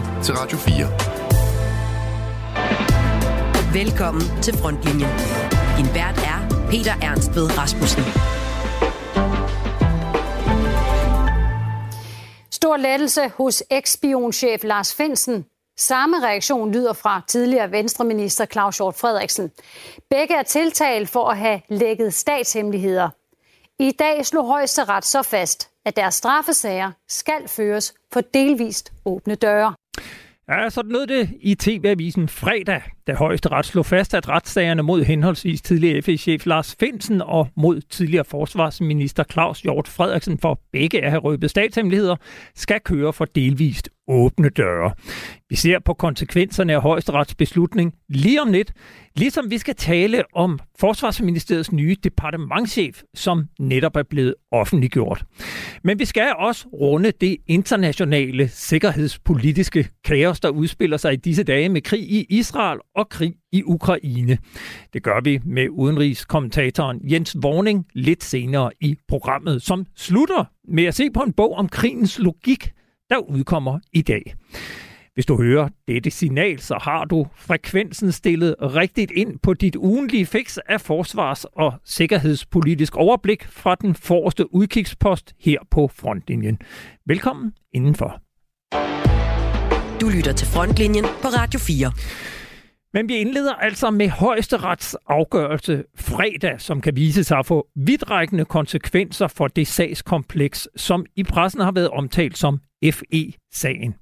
[0.00, 0.86] lytter til Radio 4.
[3.72, 5.10] Velkommen til Frontlinjen.
[5.76, 8.02] Din vært er Peter Ernst ved Rasmussen.
[12.50, 15.46] Stor lettelse hos ekspionchef Lars Finsen.
[15.78, 19.50] Samme reaktion lyder fra tidligere venstreminister Claus Hjort Frederiksen.
[20.10, 23.08] Begge er tiltalt for at have lækket statshemmeligheder.
[23.78, 29.74] I dag slog højesteret så fast, at deres straffesager skal føres for delvist åbne døre.
[30.50, 35.62] Ja, sådan lød det i TV-avisen fredag, da højesteret slog fast, at retssagerne mod henholdsvis
[35.62, 41.20] tidligere FE-chef Lars Finsen og mod tidligere forsvarsminister Claus Hjort Frederiksen for begge at have
[41.20, 42.16] røbet statshemmeligheder,
[42.54, 44.92] skal køre for delvist åbne døre.
[45.48, 48.72] Vi ser på konsekvenserne af højesterets beslutning lige om lidt,
[49.16, 55.24] ligesom vi skal tale om Forsvarsministeriets nye departementschef, som netop er blevet offentliggjort.
[55.84, 61.68] Men vi skal også runde det internationale sikkerhedspolitiske kaos, der udspiller sig i disse dage
[61.68, 64.38] med krig i Israel og krig i Ukraine.
[64.92, 70.94] Det gør vi med udenrigskommentatoren Jens Vorning lidt senere i programmet, som slutter med at
[70.94, 72.72] se på en bog om krigens logik,
[73.10, 74.34] der udkommer i dag.
[75.14, 80.26] Hvis du hører dette signal, så har du frekvensen stillet rigtigt ind på dit ugenlige
[80.26, 86.58] fix af forsvars- og sikkerhedspolitisk overblik fra den forreste udkigspost her på frontlinjen.
[87.06, 88.20] Velkommen indenfor.
[90.00, 91.92] Du lytter til Frontlinjen på Radio 4.
[92.94, 98.44] Men vi indleder altså med højesterets afgørelse fredag, som kan vise sig at få vidtrækkende
[98.44, 103.94] konsekvenser for det sagskompleks, som i pressen har været omtalt som FE-sagen.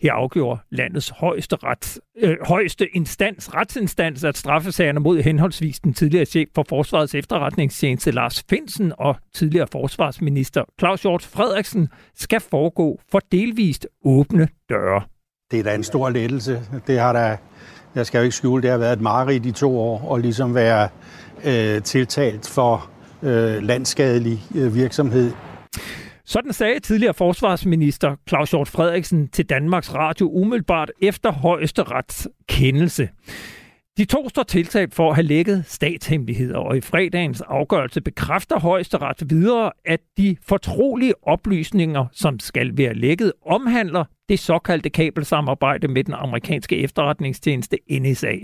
[0.00, 6.24] Her afgjorde landets højeste, ret, øh, højeste instans, retsinstans, at straffesagerne mod henholdsvis den tidligere
[6.24, 13.20] chef for Forsvarets efterretningstjeneste Lars Finsen og tidligere forsvarsminister Claus Hjort Frederiksen skal foregå for
[13.32, 15.02] delvist åbne døre.
[15.50, 16.62] Det er da en stor lettelse.
[16.86, 17.36] Det har der
[17.96, 20.54] jeg skal jo ikke skjule, det har været et mareridt i to år, og ligesom
[20.54, 20.88] være
[21.44, 22.90] øh, tiltalt for
[23.22, 25.32] øh, landskadelig øh, virksomhed.
[26.24, 33.08] Sådan sagde tidligere forsvarsminister Claus Hjort Frederiksen til Danmarks Radio umiddelbart efter højesterets kendelse.
[33.98, 39.30] De to står tiltalt for at have lækket statshemmeligheder, og i fredagens afgørelse bekræfter højesteret
[39.30, 46.14] videre, at de fortrolige oplysninger, som skal være lækket, omhandler det såkaldte kabelsamarbejde med den
[46.14, 48.34] amerikanske efterretningstjeneste NSA.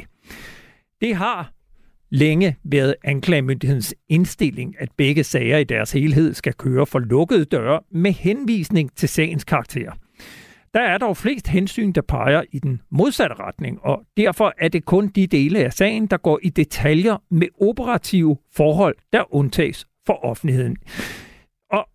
[1.00, 1.52] Det har
[2.10, 7.80] længe været anklagemyndighedens indstilling, at begge sager i deres helhed skal køre for lukkede døre
[7.90, 9.92] med henvisning til sagens karakter.
[10.74, 14.84] Der er dog flest hensyn, der peger i den modsatte retning, og derfor er det
[14.84, 20.24] kun de dele af sagen, der går i detaljer med operative forhold, der undtages for
[20.24, 20.76] offentligheden.
[21.70, 21.88] Og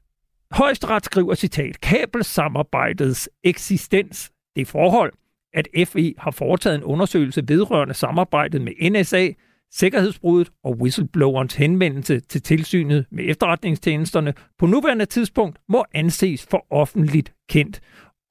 [0.51, 5.13] højesteret skriver citat, kabelsamarbejdets eksistens, det forhold,
[5.53, 9.27] at FE har foretaget en undersøgelse vedrørende samarbejdet med NSA,
[9.71, 17.33] sikkerhedsbruddet og whistleblowerens henvendelse til tilsynet med efterretningstjenesterne på nuværende tidspunkt må anses for offentligt
[17.49, 17.81] kendt.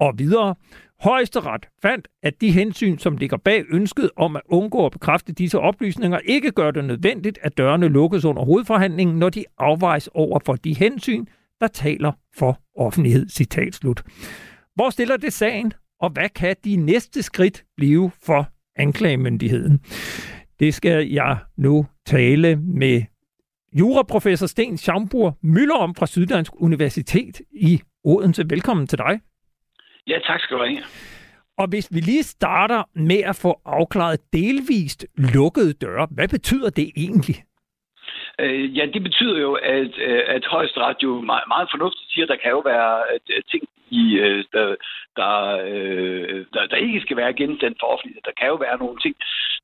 [0.01, 0.55] Og videre,
[1.01, 5.59] Højesteret fandt, at de hensyn, som ligger bag ønsket om at undgå at bekræfte disse
[5.59, 10.57] oplysninger, ikke gør det nødvendigt, at dørene lukkes under hovedforhandlingen, når de afvejes over for
[10.57, 11.27] de hensyn,
[11.61, 13.29] der taler for offentlighed.
[13.29, 14.03] Citat slut.
[14.75, 19.81] Hvor stiller det sagen, og hvad kan de næste skridt blive for anklagemyndigheden?
[20.61, 23.03] Det skal jeg nu tale med
[23.73, 28.51] juraprofessor Sten Schaumburg Møller om fra Syddansk Universitet i Odense.
[28.51, 29.21] Velkommen til dig.
[30.07, 30.83] Ja, tak skal du have.
[31.59, 36.91] Og hvis vi lige starter med at få afklaret delvist lukkede døre, hvad betyder det
[36.97, 37.45] egentlig?
[38.41, 42.29] Øh, ja, det betyder jo, at, øh, at højesteret jo meget, meget fornuftigt siger, at
[42.29, 44.75] der kan jo være øh, ting, i, øh, der,
[45.17, 45.33] der,
[46.55, 48.23] der, der ikke skal være genstand for offentlighed.
[48.25, 49.17] Der kan jo være nogle ting,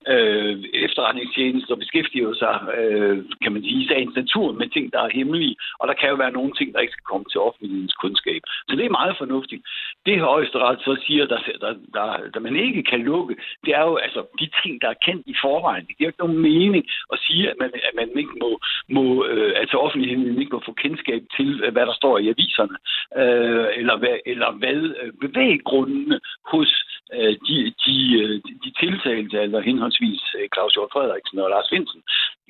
[0.09, 5.16] øh, efterretningstjenester beskæftiger sig, øh, kan man sige, i sagens natur med ting, der er
[5.19, 8.41] hemmelige, og der kan jo være nogle ting, der ikke skal komme til offentlighedens kundskab.
[8.68, 9.63] Så det er meget fornuftigt.
[10.07, 13.97] Det højesteret så siger, der, der, der, der man ikke kan lukke, det er jo
[13.97, 15.86] altså de ting, der er kendt i forvejen.
[15.86, 18.51] Det giver ikke nogen mening at sige, at man, at man ikke må,
[18.97, 22.76] må øh, altså offentligheden ikke må få kendskab til, øh, hvad der står i aviserne,
[23.22, 26.20] øh, eller hvad, eller hvad øh, bevæggrundene
[26.53, 26.70] hos
[27.16, 30.22] øh, de, de, øh, de tiltalte, altså henholdsvis
[30.54, 32.03] Claus Hjort Frederiksen og Lars Vindsen,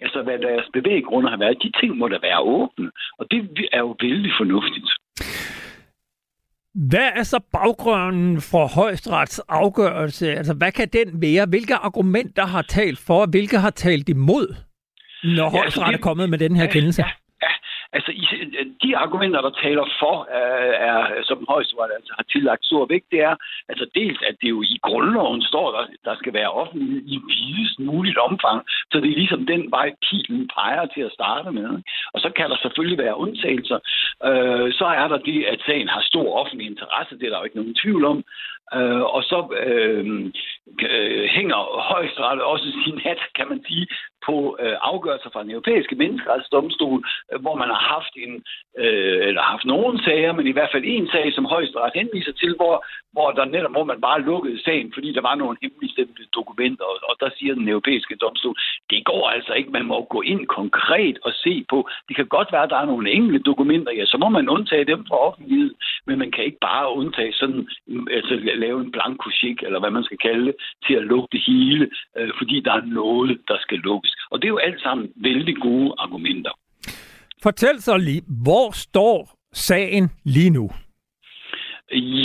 [0.02, 3.38] altså hvad deres bevæggrunde har været, de ting må da være åbne, og det
[3.72, 4.90] er jo vældig fornuftigt.
[6.74, 10.32] Hvad er så baggrunden for højesterets afgørelse?
[10.32, 11.46] Altså, hvad kan den være?
[11.46, 14.46] Hvilke argumenter har talt for, hvilke har talt imod,
[15.24, 17.02] når højesteret er kommet med den her kendelse?
[17.02, 17.10] Ja,
[17.96, 18.10] Altså,
[18.82, 20.16] de argumenter, der taler for,
[20.90, 23.36] er, som højesteret altså, har tillagt stor vægt, det er
[23.68, 27.78] altså dels, at det jo i grundloven står, der, der skal være offentlighed i videst
[27.78, 28.58] muligt omfang.
[28.92, 31.70] Så det er ligesom den vej, pilen peger til at starte med.
[32.14, 33.78] Og så kan der selvfølgelig være undtagelser.
[34.28, 37.18] Øh, så er der det, at sagen har stor offentlig interesse.
[37.18, 38.18] Det er der jo ikke nogen tvivl om.
[38.76, 40.04] Øh, og så øh,
[40.90, 41.60] øh, hænger
[41.92, 43.86] højesteret også sin hat, kan man sige,
[44.26, 46.98] på øh, afgørelser fra den europæiske menneskerettighedsdomstol,
[47.32, 48.32] øh, hvor man har haft en
[48.82, 52.52] øh, eller haft nogen sager, men i hvert fald en sag, som højesteret henviser til,
[52.56, 56.84] hvor, hvor der netop hvor man bare lukkede sagen, fordi der var nogle hemmeligstemte dokumenter,
[56.84, 58.56] og, og der siger den europæiske domstol,
[58.90, 62.52] det går altså ikke, man må gå ind konkret og se på, det kan godt
[62.52, 65.74] være, at der er nogle enkelte dokumenter, ja, så må man undtage dem fra offentlighed,
[66.06, 68.34] men man kan ikke bare undtage sådan, mm, altså
[68.64, 69.22] lave en blank
[69.62, 70.54] eller hvad man skal kalde det,
[70.86, 74.11] til at lukke det hele, øh, fordi der er noget, der skal lukkes.
[74.30, 76.50] Og det er jo alt sammen vældig gode argumenter.
[77.42, 79.18] Fortæl så lige, hvor står
[79.52, 80.70] sagen lige nu?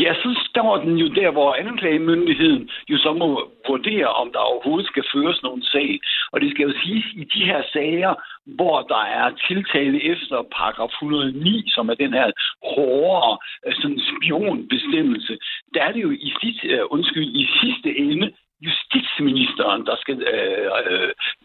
[0.04, 4.88] Ja, så står den jo der, hvor anklagemyndigheden jo så må vurdere, om der overhovedet
[4.88, 6.00] skal føres nogen sag.
[6.32, 8.14] Og det skal jo sige, i de her sager,
[8.46, 12.32] hvor der er tiltale efter paragraf 109, som er den her
[12.76, 13.38] hårdere
[13.68, 15.38] øh, sådan spionbestemmelse,
[15.74, 18.32] der er det jo i, sidste, uh, undskyld, i sidste ende
[18.62, 20.72] justitsministeren, der skal øh,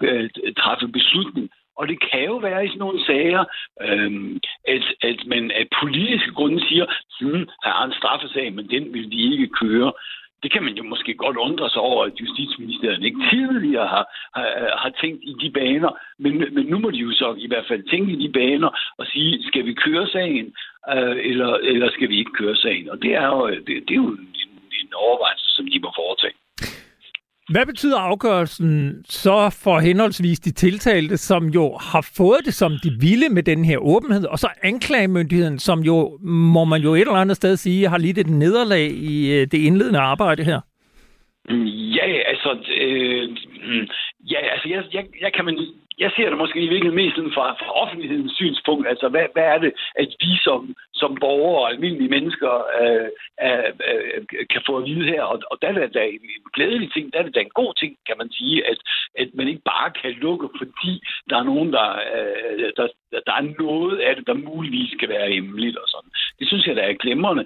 [0.01, 3.45] øh, øh, træffe beslutning og det kan jo være i sådan nogle sager,
[3.83, 6.87] øhm, at, at man af politiske grunde siger,
[7.21, 9.93] hmm, her er en straffesag, men den vil de ikke køre.
[10.43, 14.05] Det kan man jo måske godt undre sig over, at justitsministeren ikke tidligere har,
[14.35, 15.91] har, øh, har tænkt i de baner.
[16.19, 19.07] Men, men nu må de jo så i hvert fald tænke i de baner og
[19.07, 20.55] sige, skal vi køre sagen,
[20.95, 22.91] øh, eller, eller skal vi ikke køre sagen?
[22.91, 24.35] Og det er jo, øh, det, det er jo en,
[24.81, 26.35] en overvejelse, som de må foretage.
[27.53, 32.91] Hvad betyder afgørelsen så for henholdsvis de tiltalte, som jo har fået det, som de
[33.01, 37.13] ville med den her åbenhed, og så anklagemyndigheden, som jo, må man jo et eller
[37.13, 40.61] andet sted sige, har lidt et nederlag i øh, det indledende arbejde her?
[41.51, 42.51] Mm, ja, altså,
[42.81, 43.29] øh,
[44.31, 45.57] ja, altså jeg, jeg, jeg kan man
[45.99, 48.89] jeg ser det måske i virkeligheden mest fra, fra offentlighedens synspunkt.
[48.89, 53.09] Altså, hvad, hvad er det, at vi som, som borgere og almindelige mennesker øh,
[53.47, 55.23] øh, øh, kan få at vide her?
[55.23, 56.21] Og, og der er det da en
[56.55, 58.79] glædelig ting, der er det da en god ting, kan man sige, at,
[59.19, 60.93] at man ikke bare kan lukke, fordi
[61.31, 62.87] der er nogen, der, øh, der,
[63.27, 66.11] der er noget af det, der muligvis kan være hemmeligt og sådan.
[66.39, 67.45] Det synes jeg, der er glemrende.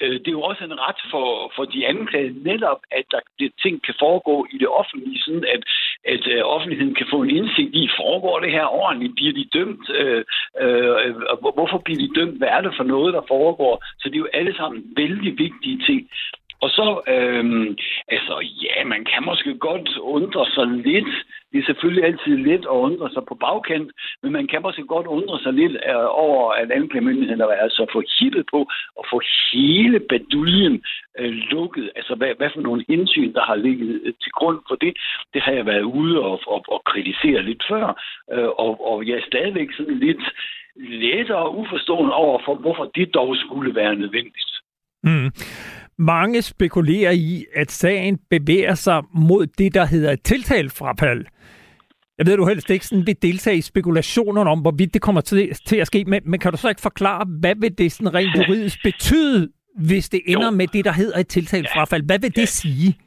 [0.00, 3.52] Øh, det er jo også en ret for, for de anklagede netop, at der, det,
[3.62, 5.62] ting kan foregå i det offentlige, sådan at,
[6.06, 9.14] at øh, offentligheden kan få en indsigt i, foregår det her ordentligt?
[9.14, 9.90] Bliver de dømt?
[9.90, 10.24] Øh,
[10.62, 11.14] øh,
[11.58, 12.38] hvorfor bliver de dømt?
[12.38, 13.84] Hvad er det for noget, der foregår?
[13.98, 16.10] Så det er jo alle sammen vældig vigtige ting.
[16.64, 17.44] Og så, øh,
[18.08, 18.34] altså
[18.64, 21.14] ja, man kan måske godt undre sig lidt.
[21.54, 23.90] Det er selvfølgelig altid let at undre sig på bagkant,
[24.22, 28.44] men man kan måske godt undre sig lidt øh, over, at anklagemyndigheden er altså forhippet
[28.54, 28.60] på
[29.00, 29.20] at få
[29.52, 30.82] hele baduljen
[31.18, 31.90] øh, lukket.
[31.96, 34.92] Altså, hvad, hvad for nogle hensyn, der har ligget øh, til grund for det,
[35.34, 37.86] det har jeg været ude og, og, og kritisere lidt før.
[38.32, 40.24] Øh, og, og jeg er stadigvæk sådan lidt
[40.76, 44.52] lettere uforstående over for, hvorfor det dog skulle være nødvendigt.
[45.02, 45.30] Mm.
[45.98, 51.24] Mange spekulerer i, at sagen bevæger sig mod det, der hedder et tiltalfrafald.
[52.18, 55.54] Jeg ved, du helst ikke sådan vil deltage i spekulationerne om, hvorvidt det kommer til,
[55.66, 58.36] til at ske, men, men kan du så ikke forklare, hvad vil det sådan rent
[58.36, 59.48] juridisk betyde,
[59.78, 60.50] hvis det ender jo.
[60.50, 62.02] med det, der hedder et tiltalfrafald?
[62.02, 62.98] Hvad vil det sige?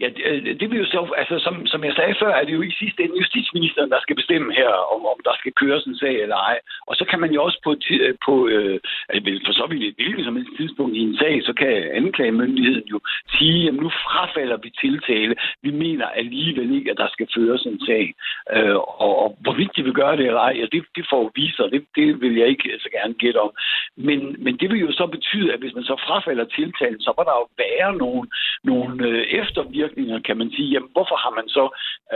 [0.00, 2.52] Ja, det, øh, det vil jo så, altså som, som jeg sagde før, er det
[2.52, 5.96] jo i sidste ende justitsministeren, der skal bestemme her, om, om der skal køres en
[5.96, 6.58] sag eller ej.
[6.86, 9.94] Og så kan man jo også på, øh, på øh, altså, for så vidt et
[9.98, 13.00] hvilket som helst tidspunkt i en sag, så kan anklagemyndigheden jo
[13.38, 15.34] sige, at nu frafalder vi tiltale.
[15.62, 18.14] Vi mener alligevel ikke, at der skal føres en sag.
[18.54, 21.66] Øh, og, og hvorvidt de vil gøre det eller ej, ja, det, det får viser,
[21.66, 23.50] det, det vil jeg ikke så gerne gætte om.
[23.96, 27.22] Men, men det vil jo så betyde, at hvis man så frafalder tiltalen, så må
[27.28, 28.28] der jo være nogle,
[28.64, 31.64] nogle øh, eftervirkninger bivirkninger, kan man sige, jamen, hvorfor har man så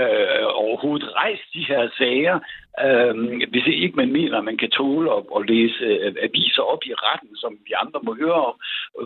[0.00, 2.38] øh, overhovedet rejst de her sager,
[2.81, 3.14] øh,
[3.50, 6.95] hvis ikke man mener, at man kan tåle at, at læse øh, aviser op i
[6.95, 8.57] retten, som vi andre må høre om.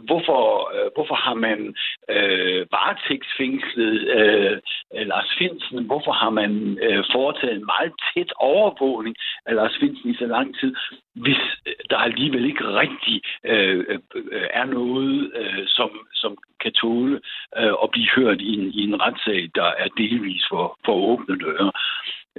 [0.08, 0.42] Hvorfor,
[0.74, 1.74] øh, hvorfor har man
[2.10, 4.56] øh, varetægtsfængslet øh,
[4.96, 5.84] øh Lars Finsen?
[5.84, 10.58] Hvorfor har man øh, foretaget en meget tæt overvågning af Lars Finsen i så lang
[10.60, 10.74] tid,
[11.14, 11.42] hvis
[11.90, 17.20] der alligevel ikke rigtig øh, øh, er noget, øh, som, som kan tåle
[17.58, 21.38] øh, at blive hørt i en, i en retssag, der er delvis for, for åbne
[21.38, 21.72] døre.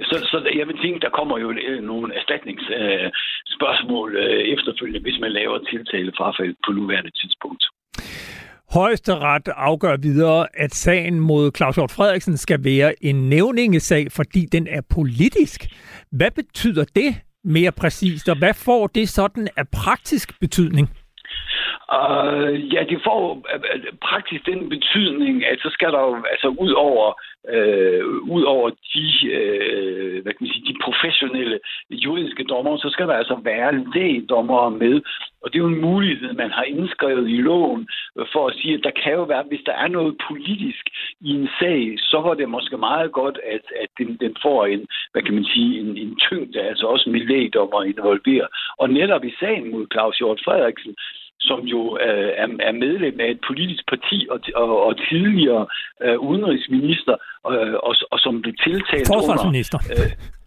[0.02, 5.18] Så, så jeg vil tænke, der kommer jo øh, nogle erstatningsspørgsmål øh, øh, efterfølgende, hvis
[5.20, 7.64] man laver tiltale frafald på nuværende tidspunkt.
[8.74, 14.66] Højesteret afgør videre, at sagen mod Claus Hjort Frederiksen skal være en nævningesag, fordi den
[14.66, 15.60] er politisk.
[16.12, 17.14] Hvad betyder det,
[17.44, 20.88] mere præcist, og hvad får det sådan af praktisk betydning?
[21.98, 23.42] Uh, ja, det får uh,
[24.08, 27.12] praktisk den betydning, at så skal der jo, altså ud over,
[27.48, 33.06] øh, ud over de, øh, hvad kan man sige, de professionelle juridiske dommer, så skal
[33.08, 35.00] der altså være lægdommere med.
[35.42, 37.88] Og det er jo en mulighed, man har indskrevet i loven
[38.32, 40.84] for at sige, at der kan jo være, hvis der er noget politisk
[41.20, 44.86] i en sag, så var det måske meget godt, at, at den, den får en,
[45.12, 48.48] hvad kan man sige, en, en tyngde, altså også med lægdommer involveret.
[48.78, 50.94] Og netop i sagen mod Claus Hjort Frederiksen,
[51.40, 55.66] som jo øh, er, er medlem af et politisk parti og, og, og tidligere
[56.02, 57.16] øh, udenrigsminister,
[57.52, 59.78] øh, og, og som blev tiltalt Forsvarsminister.
[59.90, 60.04] under...
[60.04, 60.38] Øh,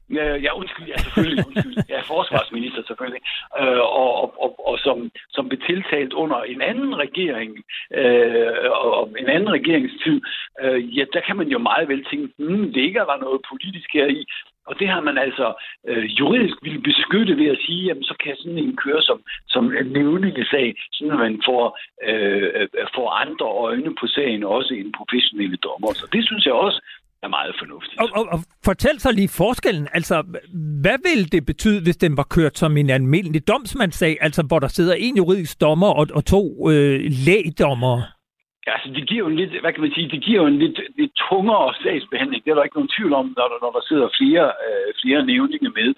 [0.46, 1.78] Ja, undskyld, ja, selvfølgelig, undskyld.
[1.90, 3.22] Ja, forsvarsminister selvfølgelig.
[3.60, 7.52] Øh, og, og, og, og som, som blev tiltalt under en anden regering,
[8.00, 10.22] øh, og en anden regeringstid,
[10.64, 13.90] øh, ja, der kan man jo meget vel tænke, hmm, det ikke der noget politisk
[13.94, 14.26] her i.
[14.68, 15.48] Og det har man altså
[15.90, 19.64] øh, juridisk ville beskytte ved at sige, jamen så kan sådan en køre som, som
[20.00, 21.66] nævningesag, sådan at man får,
[22.10, 25.94] øh, øh, får andre øjne på sagen, også en professionelle dommer.
[25.94, 26.82] Så det synes jeg også
[27.24, 28.02] er meget fornuftigt.
[28.02, 29.88] Og, og, og fortæl så lige forskellen.
[29.94, 30.16] Altså,
[30.82, 34.68] hvad ville det betyde, hvis den var kørt som en almindelig domsmandssag, altså hvor der
[34.68, 38.04] sidder en juridisk dommer og, og to øh, lægdommere?
[38.68, 40.80] Altså, det giver jo en lidt, hvad kan man sige, det giver jo en lidt,
[40.98, 42.44] lidt tungere sagsbehandling.
[42.44, 45.26] Det er der ikke nogen tvivl om, når der, når der sidder flere, øh, flere
[45.26, 45.90] nævninge med.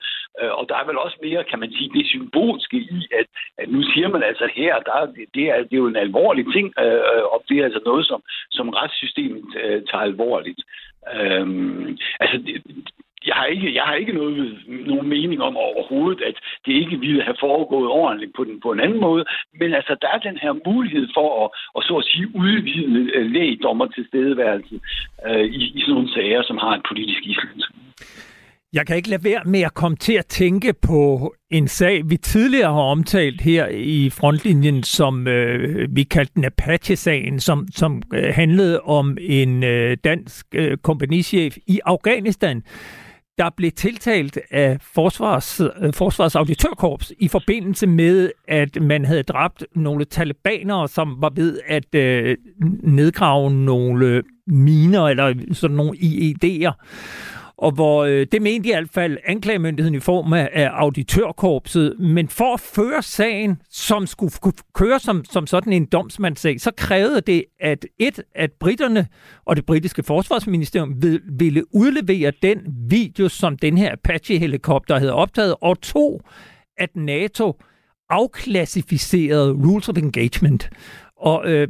[0.41, 3.27] Øh, og der er vel også mere, kan man sige, det symbolske i, at,
[3.57, 6.45] at nu siger man altså her, der, det, det, er, det er jo en alvorlig
[6.55, 10.61] ting, øh, og det er altså noget, som, som retssystemet øh, tager alvorligt.
[11.15, 11.45] Øh,
[12.19, 12.55] altså, det,
[13.29, 17.23] jeg har ikke, jeg har ikke noget, nogen mening om overhovedet, at det ikke ville
[17.23, 19.25] have foregået ordentligt på, den, på en anden måde.
[19.59, 23.25] Men altså, der er den her mulighed for at, at så at sige, udvide øh,
[23.31, 24.81] lægdommer til stedeværelsen
[25.27, 27.61] øh, i, i sådan nogle sager, som har en politisk island.
[28.73, 32.17] Jeg kan ikke lade være med at komme til at tænke på en sag, vi
[32.17, 38.33] tidligere har omtalt her i frontlinjen, som øh, vi kaldte den Apache-sagen, som, som øh,
[38.33, 42.63] handlede om en øh, dansk øh, kompagnichef i Afghanistan,
[43.37, 49.65] der blev tiltalt af Forsvars, øh, Forsvars Auditørkorps i forbindelse med, at man havde dræbt
[49.75, 52.37] nogle talibanere, som var ved at øh,
[52.83, 56.71] nedgrave nogle miner eller sådan nogle IED'er
[57.57, 62.27] og hvor øh, det mente i hvert fald anklagemyndigheden i form af, af auditørkorpset, men
[62.27, 64.33] for at føre sagen, som skulle
[64.73, 69.07] køre som, som sådan en domsmandssag, så krævede det, at et, at britterne
[69.45, 71.01] og det britiske forsvarsministerium
[71.39, 76.21] ville udlevere den video, som den her Apache-helikopter havde optaget, og to,
[76.77, 77.61] at NATO
[78.09, 80.69] afklassificerede Rules of Engagement.
[81.17, 81.67] Og øh,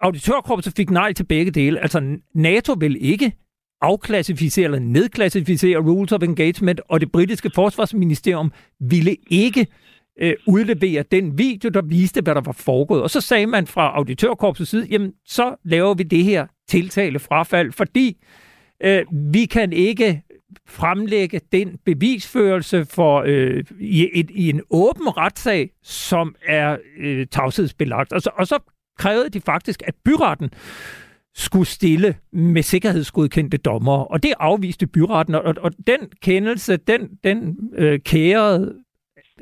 [0.00, 1.80] auditørkorpset fik nej til begge dele.
[1.80, 3.32] Altså, NATO vil ikke
[3.80, 9.66] afklassificere eller nedklassificere Rules of Engagement, og det britiske forsvarsministerium ville ikke
[10.20, 13.02] øh, udlevere den video, der viste, hvad der var foregået.
[13.02, 17.72] Og så sagde man fra auditørkorpsets side, jamen så laver vi det her tiltale frafald,
[17.72, 18.16] fordi
[18.82, 20.22] øh, vi kan ikke
[20.66, 28.12] fremlægge den bevisførelse for øh, i, et, i en åben retssag, som er øh, tavshedsbelagt.
[28.12, 28.58] Og så, og så
[28.98, 30.50] krævede de faktisk, at byretten
[31.36, 33.98] skulle stille med sikkerhedsgodkendte dommer.
[33.98, 38.74] Og det afviste byretten, og, og den kendelse, den, den øh, kærede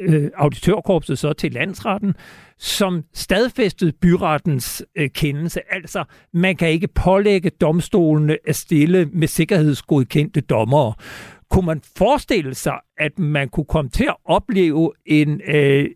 [0.00, 2.14] øh, auditørkorpset så til landsretten,
[2.58, 5.60] som stadfæstede byrettens øh, kendelse.
[5.70, 10.94] Altså, man kan ikke pålægge domstolene at stille med sikkerhedsgodkendte dommere.
[11.50, 15.88] Kunne man forestille sig, at man kunne komme til at opleve en, øh,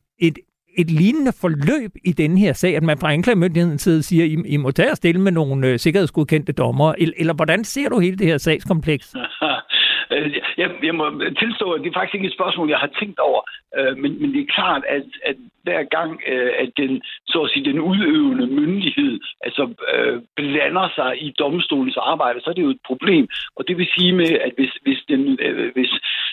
[0.78, 4.56] et lignende forløb i den her sag, at man fra anklagemyndighedens side siger, I, I
[4.56, 8.16] må tage og stille med nogle øh, sikkerhedsgodkendte dommer, eller, eller hvordan ser du hele
[8.16, 9.16] det her sagskompleks?
[10.62, 11.06] jeg, jeg må
[11.42, 13.40] tilstå, at det er faktisk ikke et spørgsmål, jeg har tænkt over,
[13.78, 17.50] øh, men, men det er klart, at, at hver gang, øh, at den, så at
[17.50, 22.76] sige, den udøvende myndighed altså, øh, blander sig i domstolens arbejde, så er det jo
[22.76, 23.28] et problem.
[23.56, 25.92] Og det vil sige med, at hvis, hvis, den, øh, hvis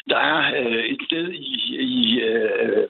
[0.10, 2.88] der er øh, et sted i, i øh,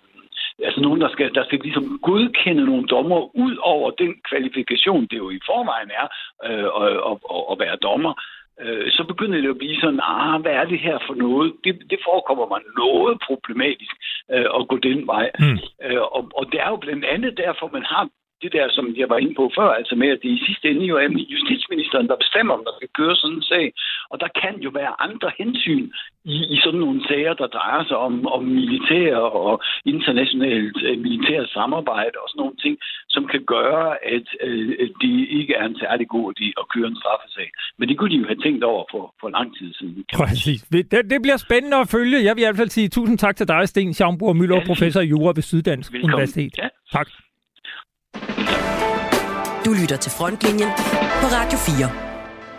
[0.64, 5.18] altså nogen, der skal, der skal ligesom godkende nogle dommer ud over den kvalifikation, det
[5.18, 6.08] jo i forvejen er
[6.48, 8.14] øh, at, at, at være dommer,
[8.62, 11.54] øh, så begynder det at blive sådan, ah, hvad er det her for noget?
[11.64, 13.96] Det, det forekommer mig noget problematisk
[14.34, 15.32] øh, at gå den vej.
[15.40, 15.60] Mm.
[15.86, 18.10] Øh, og, og det er jo blandt andet derfor, man har
[18.42, 20.86] det der, som jeg var inde på før, altså med, at det i sidste ende
[20.92, 23.66] jo er justitsministeren, der bestemmer, om der skal køre sådan en sag.
[24.12, 25.86] Og der kan jo være andre hensyn
[26.34, 29.54] i, i sådan nogle sager, der drejer sig om, om militær og
[29.86, 32.76] internationalt uh, militært samarbejde og sådan nogle ting,
[33.16, 36.98] som kan gøre, at øh, det ikke er en særlig god idé at køre en
[37.02, 37.50] straffesag.
[37.78, 40.06] Men det kunne de jo have tænkt over for, for lang tid siden.
[40.14, 40.62] Præcis.
[40.62, 42.24] Det, det bliver spændende at følge.
[42.28, 45.06] Jeg vil i hvert fald sige tusind tak til dig, Sten Schaumburg Møller, professor i
[45.06, 46.14] Jura ved Syddansk Velkommen.
[46.14, 46.58] Universitet.
[46.58, 46.68] Ja.
[46.92, 47.08] Tak.
[49.66, 50.70] Du lytter til Frontlinjen
[51.22, 51.92] på Radio 4.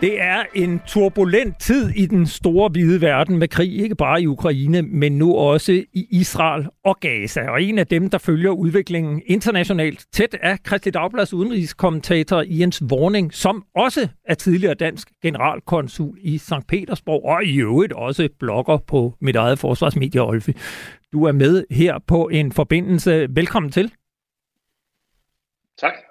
[0.01, 4.27] Det er en turbulent tid i den store hvide verden med krig, ikke bare i
[4.27, 7.49] Ukraine, men nu også i Israel og Gaza.
[7.49, 13.33] Og en af dem, der følger udviklingen internationalt tæt, er Christi Dagblads udenrigskommentator Jens Warning,
[13.33, 16.67] som også er tidligere dansk generalkonsul i St.
[16.67, 20.53] Petersborg, og i øvrigt også blogger på mit eget forsvarsmedie, Olfi.
[21.13, 23.27] Du er med her på en forbindelse.
[23.29, 23.91] Velkommen til.
[25.79, 26.06] Tak.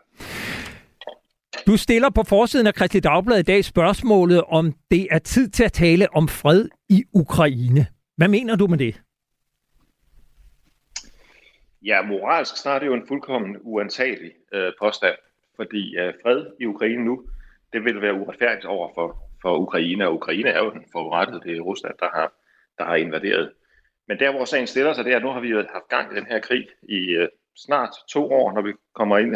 [1.67, 5.65] Du stiller på forsiden af Kristelig Dagblad i dag spørgsmålet, om det er tid til
[5.65, 7.87] at tale om fred i Ukraine.
[8.17, 9.03] Hvad mener du med det?
[11.83, 15.17] Ja, moralsk snart er det jo en fuldkommen uantagelig øh, påstand,
[15.57, 17.25] fordi øh, fred i Ukraine nu,
[17.73, 21.57] det vil være uretfærdigt over for, for Ukraine, og Ukraine er jo den forurettede, det
[21.57, 22.33] er Rusland, der har,
[22.79, 23.53] der har invaderet.
[24.09, 26.13] Men der, hvor sagen stiller sig, det er, at nu har vi jo haft gang
[26.13, 29.35] i den her krig i øh, snart to år, når vi kommer ind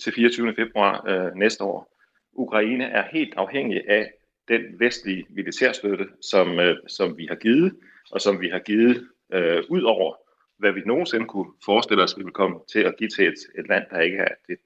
[0.00, 0.54] til 24.
[0.54, 1.94] februar øh, næste år.
[2.32, 4.12] Ukraine er helt afhængig af
[4.48, 7.76] den vestlige militærstøtte, som, øh, som vi har givet,
[8.10, 10.14] og som vi har givet øh, ud over,
[10.58, 13.68] hvad vi nogensinde kunne forestille os, vi ville komme til at give til et, et
[13.68, 14.58] land, der ikke er et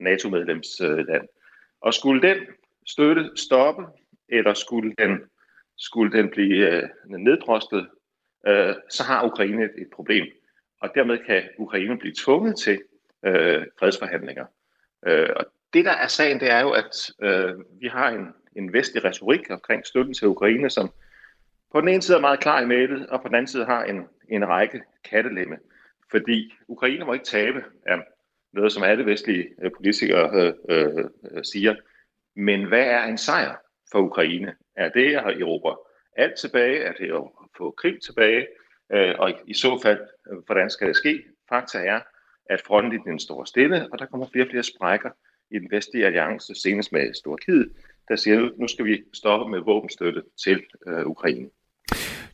[0.00, 1.10] NATO-medlemsland.
[1.10, 1.28] Øh,
[1.80, 2.36] og skulle den
[2.86, 3.82] støtte stoppe,
[4.28, 5.18] eller skulle den,
[5.78, 7.88] skulle den blive øh, neddroslet,
[8.46, 10.26] øh, så har Ukraine et, et problem.
[10.80, 12.82] Og dermed kan Ukraine blive tvunget til
[13.26, 14.46] øh, fredsforhandlinger.
[15.06, 18.72] Øh, og det, der er sagen, det er jo, at øh, vi har en, en
[18.72, 20.90] vestlig retorik omkring støtten til Ukraine, som
[21.72, 23.84] på den ene side er meget klar i mailet, og på den anden side har
[23.84, 25.58] en, en række kattelemme.
[26.10, 27.98] Fordi Ukraine må ikke tabe af
[28.52, 31.74] noget, som alle vestlige øh, politikere øh, øh, siger.
[32.36, 33.56] Men hvad er en sejr
[33.92, 34.54] for Ukraine?
[34.76, 35.76] Er det at erobre
[36.16, 36.78] alt tilbage?
[36.78, 37.22] Er det at
[37.56, 38.46] få krig tilbage?
[38.92, 40.00] Øh, og i, i så fald,
[40.30, 41.24] øh, hvordan skal det ske?
[41.48, 42.00] Fakta er,
[42.50, 45.10] at frontlinjen står stille, og der kommer flere og flere sprækker
[45.50, 47.68] i den vestlige alliance, senest med Storkiet,
[48.08, 51.48] der siger, at nu skal vi stoppe med våbenstøtte til øh, Ukraine.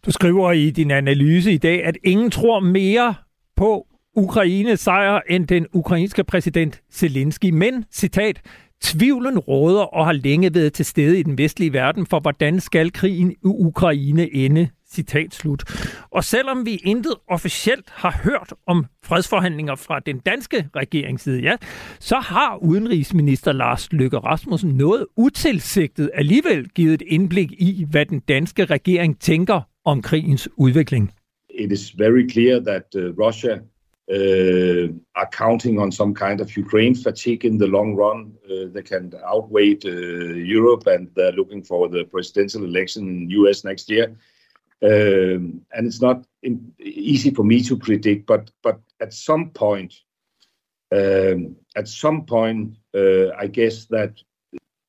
[0.07, 3.15] Du skriver i din analyse i dag, at ingen tror mere
[3.57, 7.51] på Ukraines sejr end den ukrainske præsident Zelensky.
[7.51, 8.43] Men, citat,
[8.83, 12.93] Tvivlen råder og har længe været til stede i den vestlige verden for, hvordan skal
[12.93, 14.69] krigen i Ukraine ende.
[14.89, 15.65] Citat slut.
[16.11, 21.57] Og selvom vi intet officielt har hørt om fredsforhandlinger fra den danske regeringsside, ja,
[21.99, 28.21] så har udenrigsminister Lars Løkke Rasmussen noget utilsigtet alligevel givet et indblik i, hvad den
[28.21, 31.13] danske regering tænker om krigens udvikling.
[31.51, 33.55] It is very clear that uh, Russia
[34.09, 38.33] uh, are counting on some kind of Ukraine fatigue in the long run.
[38.51, 43.65] Uh, they can outweigh uh, Europe and they're looking for the presidential election in US
[43.65, 44.07] next year.
[44.83, 46.27] Um, and it's not
[46.79, 49.95] easy for me to predict, but but at some point,
[50.95, 54.13] um, at some point, uh, I guess that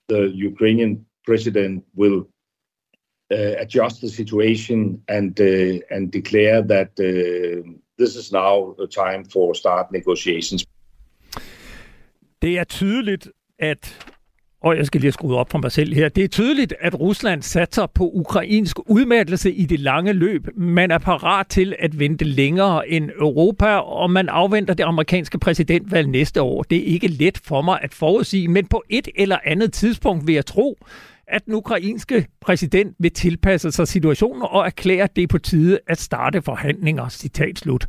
[0.08, 2.28] the Ukrainian president will
[3.32, 6.96] uh, adjust the situation and uh, and declare that
[7.98, 10.66] this is now the time for start negotiations.
[12.42, 14.14] Det er tydeligt, at
[14.64, 16.10] og jeg skal lige skrue op for mig selv her.
[16.10, 20.48] Det er tydeligt, at Rusland satser på ukrainsk udmattelse i det lange løb.
[20.56, 26.08] Man er parat til at vente længere end Europa, og man afventer det amerikanske præsidentvalg
[26.08, 26.64] næste år.
[26.64, 30.36] Det er ikke let for mig at forudsige, men på et eller andet tidspunkt vil
[30.36, 30.78] jeg tro,
[31.28, 36.42] at den ukrainske præsident vil tilpasse sig situationen og erklære det på tide at starte
[36.42, 37.10] forhandlinger.
[37.10, 37.86] Citat slut.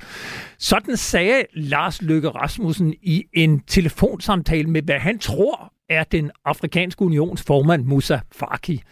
[0.58, 7.02] Sådan sagde Lars Løkke Rasmussen i en telefonsamtale med, hvad han tror er den afrikanske
[7.02, 8.82] unions formand Musa Faki.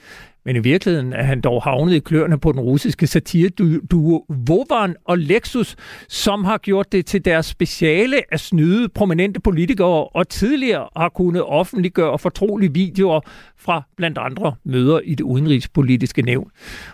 [0.47, 5.19] Men i virkeligheden er han dog havnet i kløerne på den russiske satireduo Vovan og
[5.19, 5.77] Lexus,
[6.09, 11.43] som har gjort det til deres speciale at snyde prominente politikere og tidligere har kunnet
[11.43, 13.21] offentliggøre fortrolige videoer
[13.59, 16.51] fra blandt andre møder i det udenrigspolitiske nævn.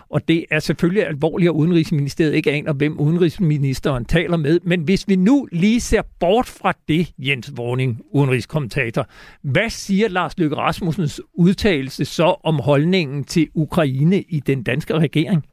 [0.09, 4.59] Og det er selvfølgelig alvorligt, at Udenrigsministeriet ikke aner, hvem udenrigsministeren taler med.
[4.63, 9.07] Men hvis vi nu lige ser bort fra det, Jens Vorning, udenrigskommentator,
[9.41, 15.45] hvad siger Lars Løkke Rasmussens udtalelse så om holdningen til Ukraine i den danske regering?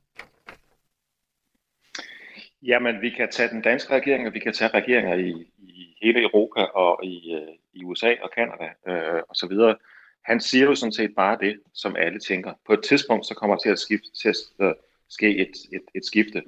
[2.63, 6.23] Jamen, vi kan tage den danske regering, og vi kan tage regeringer i, i hele
[6.23, 9.77] Europa og i, øh, i USA og Kanada øh, og så videre.
[10.25, 12.53] Han siger jo sådan set bare det, som alle tænker.
[12.67, 14.75] På et tidspunkt, så kommer der til at, skifte, til at øh,
[15.09, 16.43] ske et, et, et skifte.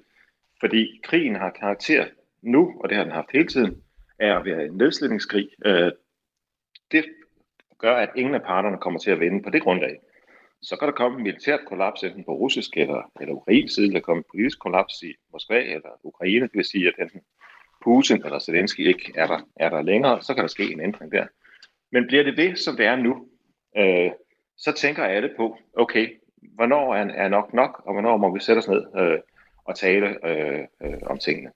[0.61, 2.07] Fordi krigen har karakter
[2.43, 3.83] nu, og det har den haft hele tiden,
[4.19, 5.49] er at være en nedslidningskrig.
[5.65, 5.93] Øh,
[6.93, 7.05] det
[7.79, 9.99] gør, at ingen af parterne kommer til at vinde på det grundlag.
[10.63, 14.01] Så kan der komme en militært kollaps enten på russisk eller, eller ukrainsk side, eller
[14.01, 17.21] komme en politisk kollaps i Moskva eller Ukraine, det vil sige, at enten
[17.85, 21.13] Putin eller Zelensky ikke er der, er der længere, så kan der ske en ændring
[21.13, 21.27] der.
[21.93, 23.27] Men bliver det det, som det er nu,
[23.77, 24.11] øh,
[24.57, 26.09] så tænker alle på, okay,
[26.55, 29.19] hvornår er, er nok nok, og hvornår må vi sætte os ned øh,
[29.65, 31.51] og tale øh, øh, om tingene.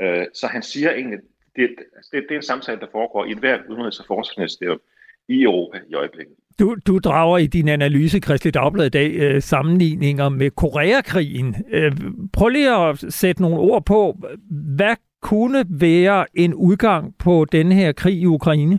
[0.00, 1.18] Øh, så han siger egentlig,
[1.56, 1.76] det,
[2.12, 4.80] det, det er en samtale, der foregår i et hvert udenrigs- og forsvarsministerium
[5.28, 6.36] i Europa i øjeblikket.
[6.58, 11.56] Du, du drager i din analyse, Kristelig Dagblad i dag, øh, sammenligninger med Koreakrigen.
[11.70, 11.92] Øh,
[12.32, 14.16] prøv lige at sætte nogle ord på,
[14.76, 18.78] hvad kunne være en udgang på den her krig i Ukraine?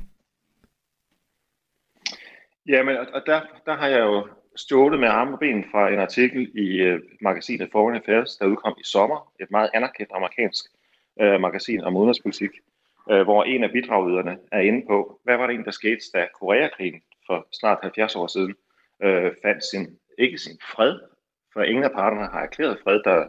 [2.68, 6.52] Jamen, og der, der har jeg jo stjålet med arme og ben fra en artikel
[6.56, 9.32] i øh, magasinet Foreign Affairs, der udkom i sommer.
[9.42, 10.66] Et meget anerkendt amerikansk
[11.22, 12.52] øh, magasin om udenrigspolitik,
[13.12, 16.28] øh, hvor en af bidragyderne er inde på, hvad var det egentlig, der skete, da
[16.40, 18.56] Koreakrigen for snart 70 år siden
[19.04, 21.00] øh, fandt sin, ikke sin fred,
[21.54, 23.28] for ingen af parterne har erklæret fred, der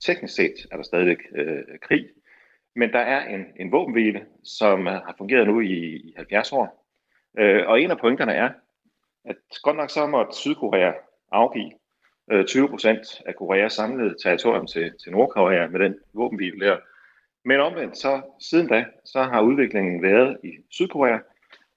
[0.00, 2.08] teknisk set er der stadigvæk øh, krig,
[2.76, 6.86] men der er en, en våbenhvile, som øh, har fungeret nu i, i 70 år.
[7.38, 8.50] Øh, og en af pointerne er,
[9.24, 10.92] at godt nok så måtte Sydkorea
[11.32, 11.72] afgive
[12.30, 16.76] øh, 20 procent af Koreas samlede territorium til, til Nordkorea med den våbenhvile der.
[17.44, 21.18] Men omvendt, så siden da, så har udviklingen været i Sydkorea,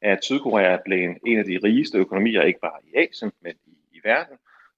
[0.05, 3.77] at Sydkorea er blevet en af de rigeste økonomier, ikke bare i Asien, men i,
[3.91, 4.37] i verden,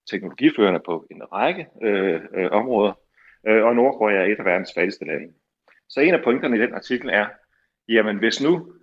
[0.09, 2.93] teknologiførende på en række øh, øh, områder,
[3.47, 5.33] øh, og Nordkorea er et af verdens fattigste lande.
[5.89, 7.25] Så en af punkterne i den artikel er,
[7.87, 8.73] jamen hvis nu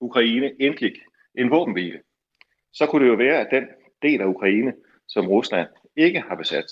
[0.00, 0.98] Ukraine indgik
[1.34, 2.00] en våbenhvile,
[2.72, 3.66] så kunne det jo være, at den
[4.02, 4.74] del af Ukraine,
[5.08, 6.66] som Rusland ikke har besat,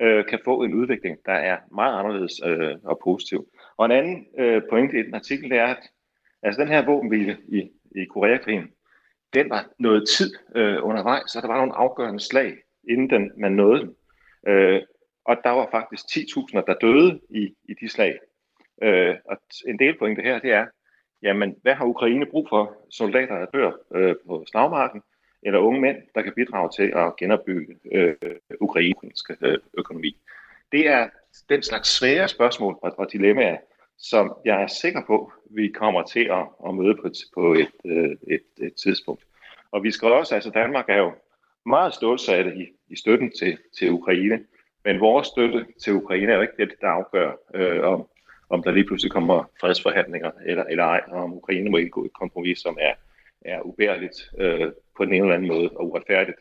[0.00, 3.48] øh, kan få en udvikling, der er meget anderledes øh, og positiv.
[3.76, 5.82] Og en anden øh, pointe i den artikel, er, at
[6.42, 8.70] altså den her våbenhvile i, i Koreakrigen,
[9.34, 12.56] den var noget tid øh, undervejs, så der var nogle afgørende slag,
[12.88, 13.94] inden den, man nåede den.
[14.46, 14.82] Øh,
[15.24, 18.18] og der var faktisk 10.000, der døde i, i de slag.
[18.82, 20.66] Øh, og en del pointe her, det er,
[21.22, 22.76] jamen, hvad har Ukraine brug for?
[22.90, 25.02] Soldater, der dør øh, på slagmarken,
[25.42, 28.14] eller unge mænd, der kan bidrage til at genopbygge øh,
[28.60, 30.16] ukrainsk øh, økonomi.
[30.72, 31.08] Det er
[31.48, 33.56] den slags svære spørgsmål og, og dilemmaer,
[33.98, 38.16] som jeg er sikker på, vi kommer til at, at møde på, på et, øh,
[38.28, 39.24] et, et tidspunkt.
[39.70, 41.12] Og vi skal også, altså Danmark er jo
[41.66, 44.40] meget stålsatte i, i støtten til, til Ukraine,
[44.84, 48.08] men vores støtte til Ukraine er jo ikke det, der afgør, øh, om,
[48.50, 52.12] om der lige pludselig kommer fredsforhandlinger eller, eller ej, og om Ukraine må indgå et
[52.12, 52.92] kompromis, som er,
[53.40, 56.38] er ubærligt øh, på den ene eller anden måde og uretfærdigt.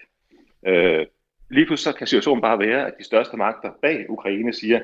[0.65, 1.05] Øh,
[1.49, 4.81] lige pludselig så kan situationen bare være, at de største magter bag Ukraine siger,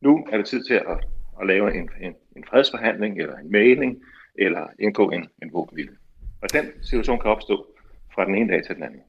[0.00, 0.98] nu er det tid til at,
[1.40, 4.02] at lave en, en, en fredsforhandling eller en mailing
[4.38, 5.90] eller indgå en, en våbenhvile.
[6.42, 7.66] Og den situation kan opstå
[8.14, 9.00] fra den ene dag til den anden.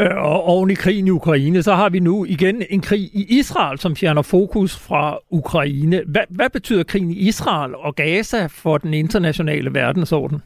[0.00, 3.38] Øh, og oven i krigen i Ukraine, så har vi nu igen en krig i
[3.38, 6.02] Israel, som fjerner fokus fra Ukraine.
[6.06, 10.42] Hvad, hvad betyder krigen i Israel og Gaza for den internationale verdensorden?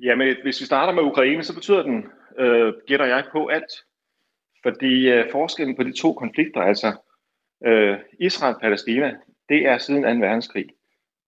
[0.00, 2.06] Jamen, hvis vi starter med Ukraine, så betyder den,
[2.38, 3.72] øh, gætter jeg på alt.
[4.62, 6.92] Fordi øh, forskellen på de to konflikter, altså
[7.66, 9.16] øh, Israel-Palæstina,
[9.48, 10.26] det er siden 2.
[10.26, 10.66] verdenskrig.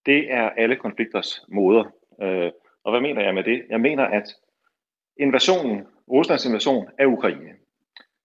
[0.06, 1.84] Det er alle konflikters moder.
[2.22, 2.50] Øh,
[2.84, 3.62] og hvad mener jeg med det?
[3.68, 4.34] Jeg mener, at
[5.16, 7.52] invasionen, Ruslands invasion af Ukraine,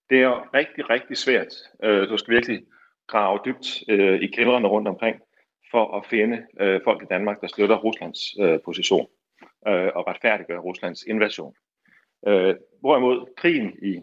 [0.10, 1.54] det er rigtig, rigtig svært.
[1.84, 2.64] Øh, du skal virkelig
[3.08, 5.22] grave dybt øh, i kældrene rundt omkring,
[5.72, 9.08] for at finde øh, folk i Danmark, der støtter Ruslands øh, position
[9.68, 11.54] øh, og retfærdiggøre Ruslands invasion.
[12.28, 14.02] Øh, hvorimod krigen i,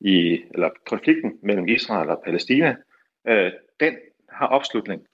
[0.00, 2.76] i, eller konflikten mellem Israel og Palæstina,
[3.26, 3.96] øh, den
[4.28, 5.06] har opslutning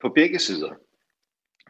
[0.00, 0.74] på begge sider.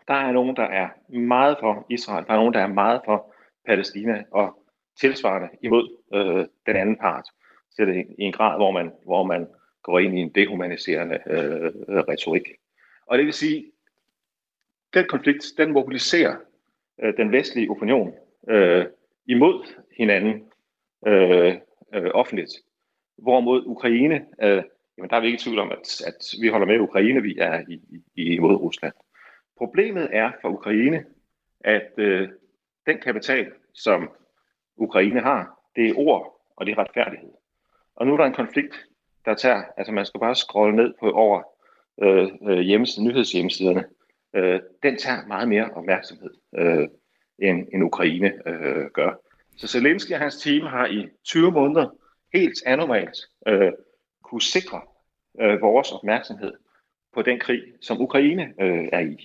[0.09, 3.35] Der er nogen, der er meget for Israel, der er nogen, der er meget for
[3.67, 4.65] Palæstina, og
[5.01, 7.25] tilsvarende imod øh, den anden part.
[7.71, 9.49] Så det i en grad, hvor man, hvor man
[9.83, 12.49] går ind i en dehumaniserende øh, øh, retorik.
[13.07, 13.73] Og det vil sige,
[14.95, 16.37] den konflikt, den mobiliserer
[17.03, 18.15] øh, den vestlige opinion
[18.49, 18.87] øh,
[19.27, 20.45] imod hinanden
[21.07, 21.55] øh,
[21.95, 22.51] øh, offentligt.
[23.19, 24.63] Hvorimod Ukraine, øh,
[24.99, 27.37] jamen der er vi ikke i tvivl om, at, at vi holder med Ukraine, vi
[27.39, 27.81] er i,
[28.15, 28.93] i, imod Rusland.
[29.59, 31.05] Problemet er for Ukraine,
[31.61, 32.29] at øh,
[32.87, 34.11] den kapital, som
[34.77, 37.31] Ukraine har, det er ord, og det er retfærdighed.
[37.97, 38.87] Og nu er der en konflikt,
[39.25, 41.43] der tager, altså man skal bare scrolle ned på over
[42.03, 43.85] øh, øh hjemmesiden, nyhedshjemmesiderne,
[44.37, 46.89] øh, den tager meget mere opmærksomhed, øh,
[47.39, 49.15] end, end Ukraine øh, gør.
[49.57, 51.89] Så Zelensky og hans team har i 20 måneder
[52.35, 53.17] helt anormalt
[53.49, 53.73] øh,
[54.33, 54.81] kunne sikre
[55.41, 56.53] øh, vores opmærksomhed
[57.15, 59.17] på den krig, som Ukraine øh, er i.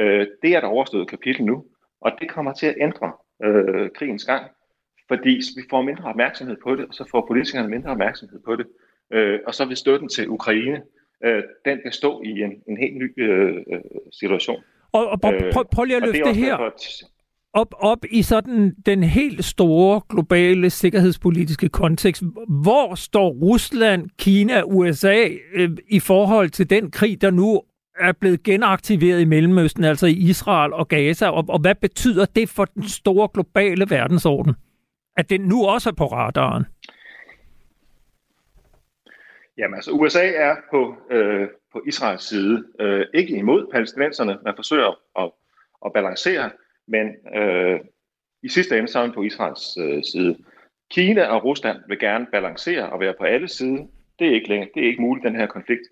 [0.00, 1.64] Øh, det er der overstået kapitel nu,
[2.00, 3.12] og det kommer til at ændre
[3.44, 4.44] øh, krigens gang,
[5.08, 8.66] fordi vi får mindre opmærksomhed på det, og så får politikerne mindre opmærksomhed på det,
[9.12, 10.82] øh, og så vil støtten til Ukraine,
[11.24, 13.80] øh, den kan stå i en, en helt ny øh, øh
[14.12, 14.62] situation.
[14.92, 16.56] Og, og prøv, prøv, lige at løfte det, det her.
[16.56, 16.74] Derfor,
[17.54, 22.22] op, op i sådan den helt store globale sikkerhedspolitiske kontekst.
[22.48, 27.62] Hvor står Rusland, Kina, USA øh, i forhold til den krig, der nu
[27.98, 32.48] er blevet genaktiveret i Mellemøsten, altså i Israel og Gaza, og, og hvad betyder det
[32.48, 34.54] for den store globale verdensorden?
[35.16, 36.64] At den nu også er på radaren?
[39.58, 42.64] Jamen altså, USA er på, øh, på Israels side.
[42.80, 45.30] Øh, ikke imod palæstinenserne, man forsøger at,
[45.86, 46.50] at balancere,
[46.86, 47.80] men øh,
[48.42, 50.36] i sidste ende så er på Israels øh, side.
[50.90, 53.86] Kina og Rusland vil gerne balancere og være på alle sider.
[54.18, 55.82] Det er ikke længere, det er ikke muligt, den her konflikt.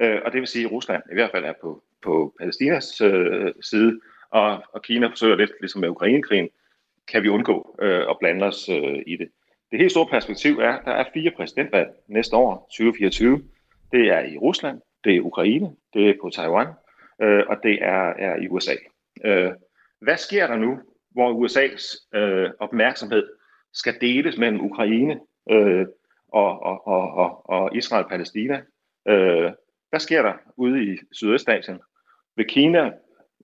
[0.00, 3.52] Øh, og det vil sige, at Rusland i hvert fald er på, på Palæstinas øh,
[3.60, 6.48] side, og, og Kina forsøger lidt, ligesom med Ukrainekrigen,
[7.08, 9.28] kan vi undgå øh, at blande os øh, i det.
[9.70, 13.42] Det helt store perspektiv er, at der er fire præsidentvalg næste år, 2024.
[13.92, 16.66] Det er i Rusland, det er Ukraine, det er på Taiwan,
[17.22, 18.74] øh, og det er, er i USA.
[19.24, 19.50] Øh,
[20.00, 20.78] hvad sker der nu,
[21.10, 23.28] hvor USA's øh, opmærksomhed
[23.72, 25.86] skal deles mellem Ukraine øh,
[26.28, 28.62] og, og, og, og, og Israel-Palæstina?
[29.08, 29.52] Øh,
[29.90, 31.80] hvad sker der ude i Sydøstasien?
[32.36, 32.92] Vil Kina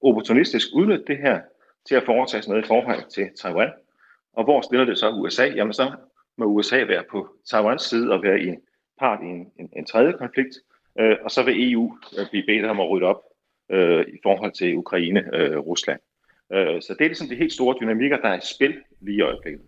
[0.02, 1.40] opportunistisk udnytte det her
[1.88, 3.72] til at foretage sig noget i forhold til Taiwan?
[4.32, 5.44] Og hvor stiller det så USA?
[5.44, 5.92] Jamen så
[6.36, 8.60] må USA være på Taiwans side og være i en
[8.98, 10.54] part i en, en, en tredje konflikt,
[10.98, 13.22] øh, og så vil EU øh, blive bedt om at rydde op
[13.70, 16.00] øh, i forhold til Ukraine-Rusland.
[16.00, 16.05] Øh,
[16.52, 19.20] Øh, så det er ligesom de helt store dynamikker, der er i spil lige i
[19.20, 19.60] øjeblikket.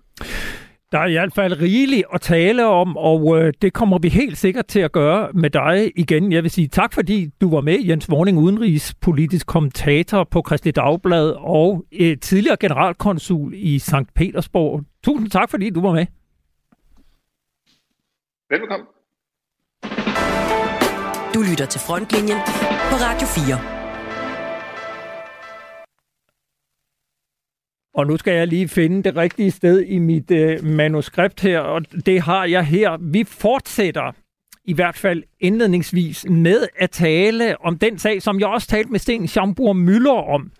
[0.93, 4.39] Der er i hvert fald rigeligt at tale om, og øh, det kommer vi helt
[4.39, 6.33] sikkert til at gøre med dig igen.
[6.33, 11.35] Jeg vil sige tak, fordi du var med, Jens Vorning, udenrigspolitisk kommentator på Kristelig Dagblad
[11.39, 14.15] og øh, tidligere generalkonsul i St.
[14.15, 14.85] Petersborg.
[15.05, 16.07] Tusind tak, fordi du var med.
[18.51, 18.87] Velkommen.
[21.35, 22.39] Du lytter til Frontlinjen
[22.91, 23.78] på Radio 4.
[27.99, 31.83] Og nu skal jeg lige finde det rigtige sted i mit øh, manuskript her, og
[32.07, 32.97] det har jeg her.
[33.01, 34.13] Vi fortsætter
[34.65, 38.99] i hvert fald indledningsvis med at tale om den sag, som jeg også talte med
[38.99, 40.51] Sten Schambur Møller om.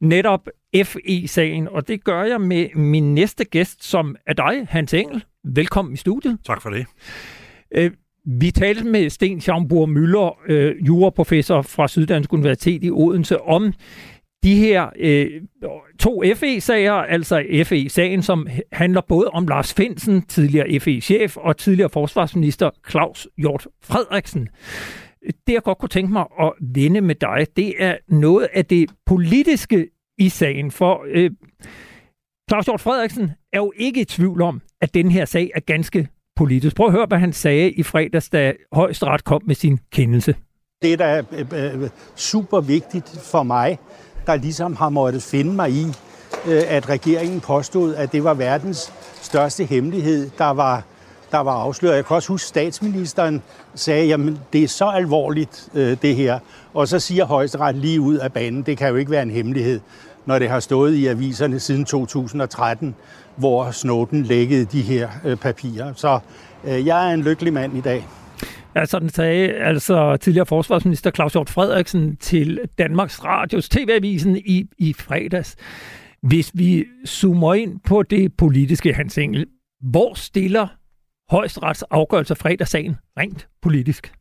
[0.00, 0.48] Netop
[0.84, 5.24] FE-sagen, og det gør jeg med min næste gæst, som er dig, Hans Engel.
[5.44, 6.38] Velkommen i studiet.
[6.46, 6.86] Tak for det.
[7.74, 7.90] Øh,
[8.24, 13.72] vi talte med Sten Schambur Møller, øh, juraprofessor fra Syddansk Universitet i Odense, om
[14.42, 15.42] de her øh,
[15.98, 22.70] to FE-sager, altså FE-sagen, som handler både om Lars Finsen, tidligere FE-chef, og tidligere forsvarsminister
[22.90, 24.48] Claus Hjort Frederiksen.
[25.46, 28.90] Det jeg godt kunne tænke mig at vende med dig, det er noget af det
[29.06, 31.30] politiske i sagen, for øh,
[32.50, 36.08] Claus Hjort Frederiksen er jo ikke i tvivl om, at den her sag er ganske
[36.36, 36.76] politisk.
[36.76, 40.34] Prøv at høre, hvad han sagde i fredags, da højesteret kom med sin kendelse.
[40.82, 43.78] Det, der er øh, øh, super vigtigt for mig,
[44.26, 45.86] der ligesom har måttet finde mig i,
[46.46, 50.82] øh, at regeringen påstod, at det var verdens største hemmelighed, der var,
[51.32, 51.96] der var afsløret.
[51.96, 53.42] Jeg kan også huske, at statsministeren
[53.74, 54.20] sagde, at
[54.52, 56.38] det er så alvorligt, øh, det her.
[56.74, 59.80] Og så siger højesteret lige ud af banen, det kan jo ikke være en hemmelighed,
[60.26, 62.94] når det har stået i aviserne siden 2013,
[63.36, 65.92] hvor Snowden lækkede de her øh, papirer.
[65.96, 66.18] Så
[66.64, 68.06] jeg er en lykkelig mand i dag.
[68.76, 74.92] Ja, sådan sagde altså tidligere forsvarsminister Claus Hjort Frederiksen til Danmarks Radios TV-avisen i, i
[74.92, 75.56] fredags.
[76.22, 79.46] Hvis vi zoomer ind på det politiske, Hans Engel,
[79.80, 80.66] hvor stiller
[81.30, 84.12] højesterets afgørelse fredagssagen rent politisk?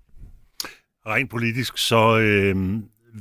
[1.08, 2.56] Rent politisk, så øh,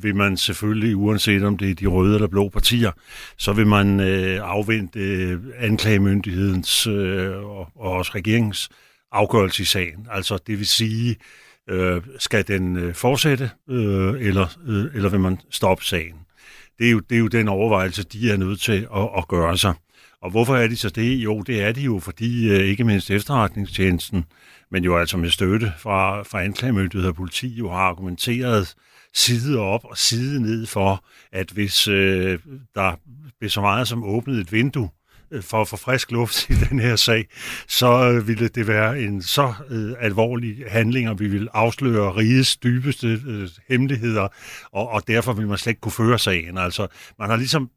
[0.02, 2.90] vil man selvfølgelig, uanset om det er de røde eller blå partier,
[3.38, 8.70] så vil man øh, afvente øh, anklagemyndighedens øh, og, og også regeringens
[9.12, 10.06] afgørelse i sagen.
[10.10, 11.16] Altså det vil sige,
[11.68, 16.14] øh, skal den øh, fortsætte, øh, eller, øh, eller vil man stoppe sagen?
[16.78, 19.58] Det er, jo, det er jo den overvejelse, de er nødt til at, at gøre
[19.58, 19.74] sig.
[20.22, 21.16] Og hvorfor er de så det?
[21.16, 24.24] Jo, det er de jo, fordi øh, ikke mindst efterretningstjenesten,
[24.70, 28.74] men jo altså med støtte fra, fra anklagemyndighed og politi, jo har argumenteret
[29.14, 32.38] side op og side ned for, at hvis øh,
[32.74, 32.96] der
[33.38, 34.90] blev så meget som åbnet et vindue
[35.32, 37.26] Øh, for at få frisk luft i den her sag,
[37.68, 42.56] så øh, ville det være en så øh, alvorlig handling, og vi vil afsløre rigets
[42.56, 44.28] dybeste øh, hemmeligheder,
[44.72, 46.58] og, og derfor vil man slet ikke kunne føre sagen.
[46.58, 46.86] Altså,
[47.18, 47.70] man har ligesom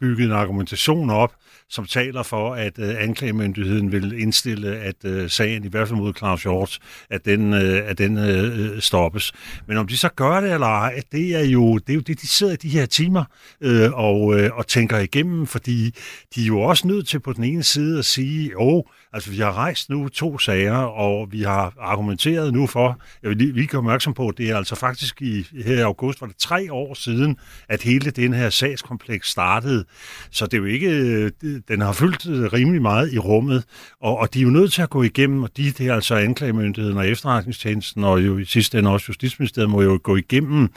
[0.00, 1.32] bygget en argumentation op,
[1.70, 6.14] som taler for, at øh, anklagemyndigheden vil indstille, at øh, sagen, i hvert fald mod
[6.14, 6.78] Claus Hjort,
[7.10, 9.32] at den, øh, at den øh, stoppes.
[9.66, 12.20] Men om de så gør det eller ej, det er jo det, er jo det
[12.20, 13.24] de sidder i de her timer
[13.60, 15.94] øh, og, øh, og tænker igennem, fordi
[16.34, 19.36] de er jo også nødt til på den ene side at sige, åh, Altså, vi
[19.36, 23.66] har rejst nu to sager, og vi har argumenteret nu for, jeg vil lige, lige
[23.66, 26.72] gøre opmærksom på, at det er altså faktisk i, her i august, var det tre
[26.72, 27.36] år siden,
[27.68, 29.84] at hele den her sagskompleks startede.
[30.30, 33.64] Så det er jo ikke, øh, den har fyldt øh, rimelig meget i rummet,
[34.00, 36.14] og, og de er jo nødt til at gå igennem, og de, det er altså
[36.14, 40.68] anklagemyndigheden og efterretningstjenesten, og jo i sidste ende også Justitsministeriet, må jo gå igennem,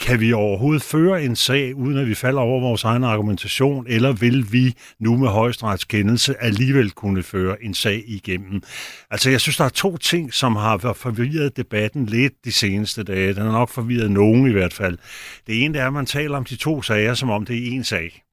[0.00, 4.12] kan vi overhovedet føre en sag, uden at vi falder over vores egen argumentation, eller
[4.12, 8.62] vil vi nu med højstrætskendelse alligevel kunne føre en sag igennem?
[9.10, 13.34] Altså, jeg synes, der er to ting, som har forvirret debatten lidt de seneste dage.
[13.34, 14.98] Den har nok forvirret nogen i hvert fald.
[15.46, 17.82] Det ene er, at man taler om de to sager, som om det er én
[17.82, 18.27] sag.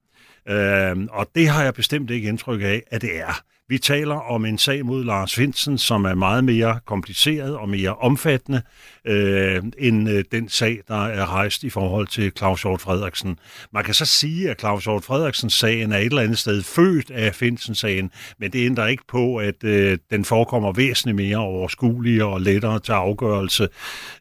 [0.48, 3.44] Øh, og det har jeg bestemt ikke indtryk af, at det er.
[3.70, 7.96] Vi taler om en sag mod Lars Finsen, som er meget mere kompliceret og mere
[7.96, 8.62] omfattende
[9.06, 13.40] øh, end øh, den sag, der er rejst i forhold til Claus Hjort Frederiksen.
[13.74, 17.12] Man kan så sige, at Claus Hjort Frederiksens sagen er et eller andet sted født
[17.12, 22.42] af Finsen-sagen, men det ændrer ikke på, at øh, den forekommer væsentligt mere overskuelig og
[22.42, 23.68] lettere til afgørelse.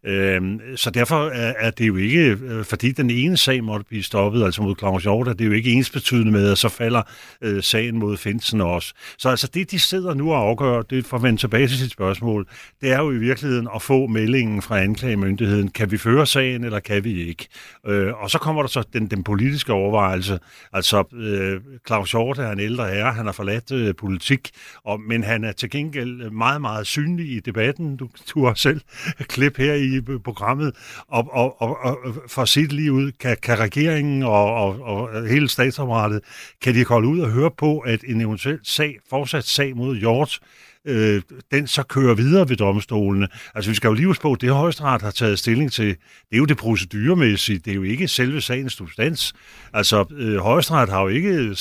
[0.05, 0.43] Øh,
[0.77, 4.45] så derfor er, er det jo ikke, øh, fordi den ene sag måtte blive stoppet,
[4.45, 7.03] altså mod Claus Hjort, det er jo ikke ensbetydende med, at så falder
[7.43, 8.95] øh, sagen mod Finsen også.
[9.19, 11.91] Så altså det, de sidder nu og afgør, det for at vende tilbage til sit
[11.91, 12.47] spørgsmål,
[12.81, 15.69] det er jo i virkeligheden at få meldingen fra anklagemyndigheden.
[15.69, 17.49] Kan vi føre sagen, eller kan vi ikke?
[17.87, 20.39] Øh, og så kommer der så den, den politiske overvejelse.
[20.73, 24.51] Altså, øh, Claus Hjort er en ældre herre, han har forladt øh, politik,
[24.85, 27.97] og, men han er til gengæld meget, meget synlig i debatten.
[27.97, 28.81] Du, du har selv
[29.21, 30.73] klip her i øh, programmet,
[31.09, 35.49] og, og, og, og for sit lige ud, kan, kan regeringen og, og, og hele
[35.49, 36.21] statsapparatet,
[36.63, 39.97] kan de holde ud og høre på, at en eventuel sag for fortsat sag mod
[39.97, 40.39] Hjort,
[40.87, 43.29] øh, den så kører videre ved domstolene.
[43.55, 46.33] Altså vi skal jo lige huske på, at det højesteret har taget stilling til, det
[46.33, 49.33] er jo det proceduremæssige, det er jo ikke selve sagens substans.
[49.73, 51.57] Altså øh, højesteret har jo ikke øh,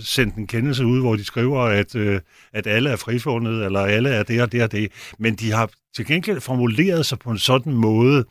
[0.00, 2.20] sendt en kendelse ud, hvor de skriver, at, øh,
[2.52, 5.70] at alle er frifundet, eller alle er det og det og det, men de har
[5.96, 8.24] til gengæld formuleret sig på en sådan måde,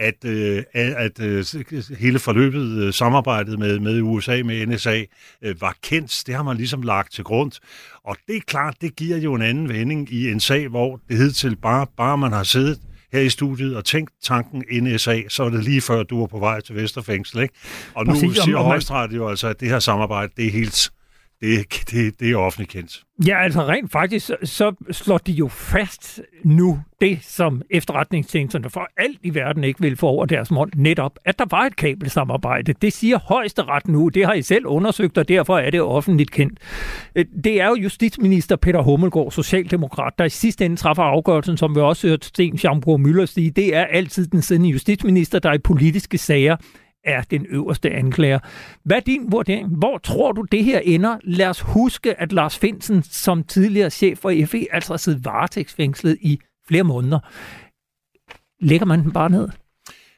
[0.00, 1.44] at, øh, at øh,
[1.98, 5.02] hele forløbet, øh, samarbejdet med, med USA, med NSA,
[5.42, 6.22] øh, var kendt.
[6.26, 7.52] Det har man ligesom lagt til grund.
[8.04, 11.16] Og det er klart, det giver jo en anden vending i en sag, hvor det
[11.16, 12.80] hed til bare, bare man har siddet
[13.12, 16.38] her i studiet og tænkt tanken NSA, så var det lige før, du var på
[16.38, 17.42] vej til Vesterfængsel.
[17.42, 17.54] Ikke?
[17.94, 20.90] Og nu Præcis, siger Højesteret jo altså, at det her samarbejde, det er helt
[21.40, 23.02] det, det, det er offentligt kendt.
[23.26, 29.18] Ja, altså rent faktisk, så slår de jo fast nu det, som efterretningstjenesterne for alt
[29.22, 32.72] i verden ikke vil få over deres mål, netop, at der var et kabelsamarbejde.
[32.72, 36.58] Det siger højesteret nu, det har I selv undersøgt, og derfor er det offentligt kendt.
[37.14, 41.74] Øh, det er jo justitsminister Peter Hummelgaard, socialdemokrat, der i sidste ende træffer afgørelsen, som
[41.74, 45.58] vi også hørte Sten Schambrug Møller sige, det er altid den siddende justitsminister, der i
[45.58, 46.56] politiske sager
[47.04, 48.38] er den øverste anklager.
[48.84, 49.68] Hvad er din vurdering?
[49.78, 51.18] Hvor tror du, det her ender?
[51.22, 56.18] Lad os huske, at Lars Finsen som tidligere chef for FE altså har siddet varetægtsfængslet
[56.20, 57.18] i flere måneder.
[58.60, 59.48] Lægger man den bare ned?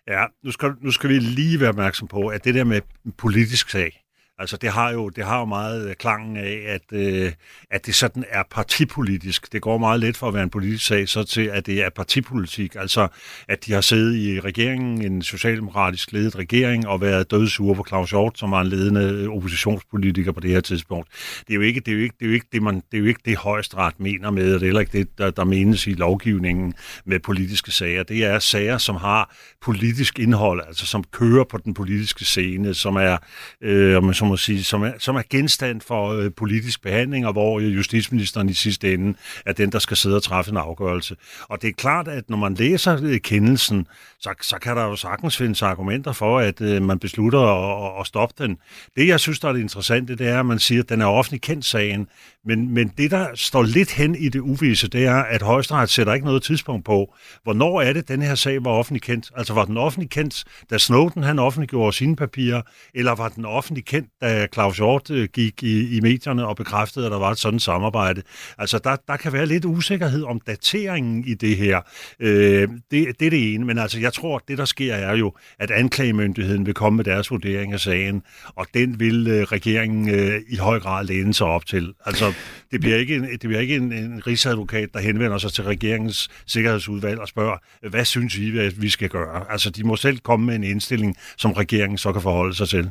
[0.08, 2.80] Ja, nu skal, nu skal vi lige være opmærksom på, at det der med
[3.18, 4.01] politisk sag,
[4.42, 7.32] Altså det har jo, det har jo meget øh, klangen af, at, øh,
[7.70, 9.52] at det sådan er partipolitisk.
[9.52, 11.90] Det går meget let for at være en politisk sag, så til at det er
[11.90, 12.74] partipolitik.
[12.78, 13.08] Altså
[13.48, 18.10] at de har siddet i regeringen, en socialdemokratisk ledet regering, og været dødsure på Claus
[18.10, 21.08] Hjort, som var en ledende øh, oppositionspolitiker på det her tidspunkt.
[21.46, 22.96] Det er jo ikke det, er jo ikke, det, er jo ikke det, man, det,
[22.96, 25.44] er jo ikke det højesteret mener med, og det er heller ikke det, der, der
[25.44, 26.74] menes i lovgivningen
[27.04, 28.02] med politiske sager.
[28.02, 32.96] Det er sager, som har politisk indhold, altså som kører på den politiske scene, som
[32.96, 33.16] er,
[33.60, 37.60] øh, som må sige, som er, som er genstand for øh, politisk behandling, og hvor
[37.60, 39.14] øh, justitsministeren i sidste ende
[39.46, 41.16] er den, der skal sidde og træffe en afgørelse.
[41.42, 43.86] Og det er klart, at når man læser øh, kendelsen,
[44.20, 48.06] så, så kan der jo sagtens findes argumenter for, at øh, man beslutter at, at
[48.06, 48.58] stoppe den.
[48.96, 51.06] Det, jeg synes, der er det interessante, det er, at man siger, at den er
[51.06, 52.08] offentlig kendt sagen,
[52.44, 56.14] men, men det, der står lidt hen i det uvise, det er, at højesteret sætter
[56.14, 59.30] ikke noget tidspunkt på, hvornår er det, den her sag var offentlig kendt.
[59.36, 62.62] Altså var den offentlig kendt, da Snowden han offentliggjorde sine papirer,
[62.94, 67.06] eller var den offentlig kendt, da Claus Hjort øh, gik i, i medierne og bekræftede,
[67.06, 68.22] at der var et sådan samarbejde.
[68.58, 71.80] Altså der, der kan være lidt usikkerhed om dateringen i det her.
[72.20, 75.32] Øh, det, det er det ene, men altså jeg tror, det der sker er jo,
[75.58, 78.22] at anklagemyndigheden vil komme med deres vurdering af sagen,
[78.56, 81.92] og den vil øh, regeringen øh, i høj grad læne sig op til.
[82.06, 82.31] Altså
[82.70, 86.28] det bliver ikke en, det bliver ikke en, en rigsadvokat, der henvender sig til regeringens
[86.46, 87.56] sikkerhedsudvalg og spørger,
[87.88, 89.52] hvad synes I, at vi skal gøre?
[89.52, 92.90] Altså de må selv komme med en indstilling, som regeringen så kan forholde sig til.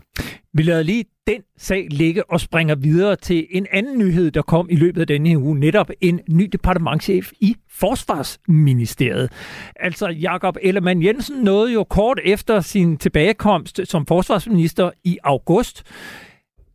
[0.53, 4.67] Vi lader lige den sag ligge og springer videre til en anden nyhed, der kom
[4.69, 5.59] i løbet af denne uge.
[5.59, 9.31] Netop en ny departementchef i Forsvarsministeriet.
[9.75, 15.83] Altså Jakob Ellemann Jensen nåede jo kort efter sin tilbagekomst som forsvarsminister i august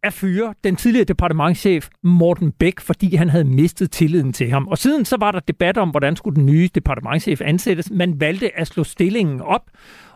[0.07, 4.69] at fyre den tidligere departementchef Morten Bæk, fordi han havde mistet tilliden til ham.
[4.69, 7.91] Og siden så var der debat om, hvordan skulle den nye departementchef ansættes.
[7.91, 9.71] Man valgte at slå stillingen op,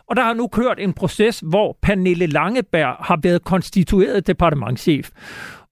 [0.09, 5.09] og der har nu kørt en proces, hvor Pernille Langeberg har været konstitueret departementchef.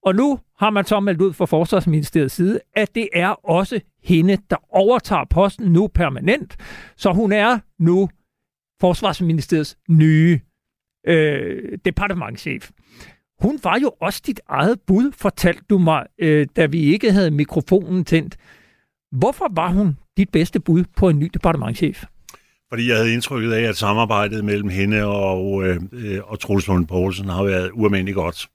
[0.02, 4.38] Og nu har man så meldt ud fra Forsvarsministeriets side, at det er også hende,
[4.50, 6.56] der overtager posten nu permanent.
[6.96, 8.08] Så hun er nu
[8.80, 10.40] Forsvarsministeriets nye
[11.06, 12.70] øh, departementchef.
[13.42, 17.30] Hun var jo også dit eget bud, fortalte du mig, øh, da vi ikke havde
[17.30, 18.36] mikrofonen tændt.
[19.12, 22.04] Hvorfor var hun dit bedste bud på en ny departementchef?
[22.68, 26.86] Fordi jeg havde indtrykket af, at samarbejdet mellem hende og, øh, øh og Troels Lund
[26.86, 28.48] Poulsen har været ualmindeligt godt.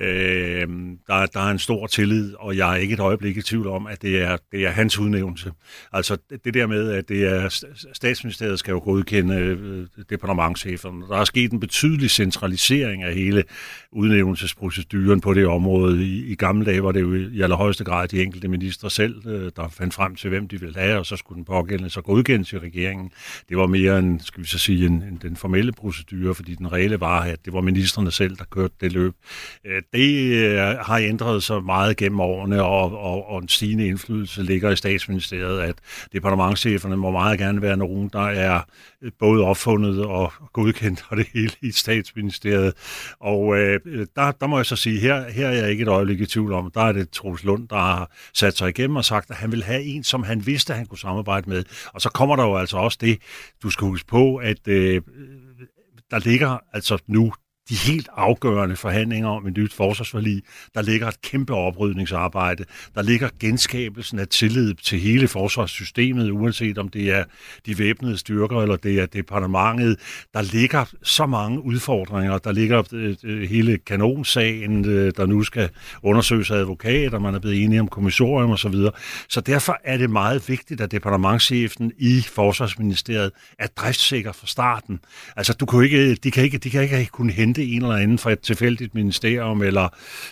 [0.00, 0.68] Øh,
[1.06, 3.86] der, der er en stor tillid, og jeg er ikke et øjeblik i tvivl om,
[3.86, 5.52] at det er, det er hans udnævnelse.
[5.92, 11.06] Altså det der med, at det er statsministeriet skal jo godkende øh, departementcheferne.
[11.08, 13.44] Der er sket en betydelig centralisering af hele
[13.92, 16.04] udnævnelsesproceduren på det område.
[16.04, 19.50] I, I gamle dage var det jo i allerhøjeste grad de enkelte ministre selv, øh,
[19.56, 22.52] der fandt frem til, hvem de ville have, og så skulle den pågældende så godkendes
[22.52, 23.10] i regeringen.
[23.48, 26.72] Det var mere en, skal vi så sige, en, en, den formelle procedure, fordi den
[26.72, 29.12] reelle var, at det var ministerne selv, der kørte det løb.
[29.64, 34.42] Øh, det øh, har ændret sig meget gennem årene, og, og, og en stigende indflydelse
[34.42, 35.74] ligger i statsministeriet, at
[36.12, 38.60] departementcheferne må meget gerne være nogen, der er
[39.02, 42.74] øh, både opfundet og godkendt og det hele i statsministeriet.
[43.20, 43.80] Og øh,
[44.16, 46.52] der, der må jeg så sige, her, her er jeg ikke et øjeblik i tvivl
[46.52, 49.52] om, der er det Troels Lund, der har sat sig igennem og sagt, at han
[49.52, 51.64] vil have en, som han vidste, han kunne samarbejde med.
[51.94, 53.18] Og så kommer der jo altså også det,
[53.62, 55.02] du skal huske på, at øh,
[56.10, 57.32] der ligger altså nu
[57.68, 60.42] de helt afgørende forhandlinger om et nyt forsvarsforlig.
[60.74, 62.64] Der ligger et kæmpe oprydningsarbejde.
[62.94, 67.24] Der ligger genskabelsen af tillid til hele forsvarssystemet, uanset om det er
[67.66, 69.96] de væbnede styrker eller det er departementet.
[70.34, 72.38] Der ligger så mange udfordringer.
[72.38, 75.70] Der ligger øh, øh, hele kanonsagen, øh, der nu skal
[76.02, 77.18] undersøges af advokater.
[77.18, 78.72] Man er blevet enige om kommissorium osv.
[78.72, 78.90] Så,
[79.28, 85.00] så derfor er det meget vigtigt, at departementchefen i Forsvarsministeriet er driftsikker fra starten.
[85.36, 87.96] Altså, du kan ikke, de, kan ikke, de kan ikke kunne hente hente en eller
[87.96, 89.88] anden fra et tilfældigt ministerium, eller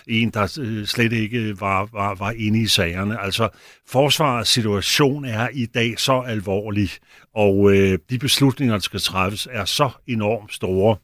[0.07, 3.21] en, der øh, slet ikke var, var, var inde i sagerne.
[3.21, 3.49] Altså,
[3.87, 6.89] forsvarets situation er i dag så alvorlig,
[7.35, 10.97] og øh, de beslutninger, der skal træffes, er så enormt store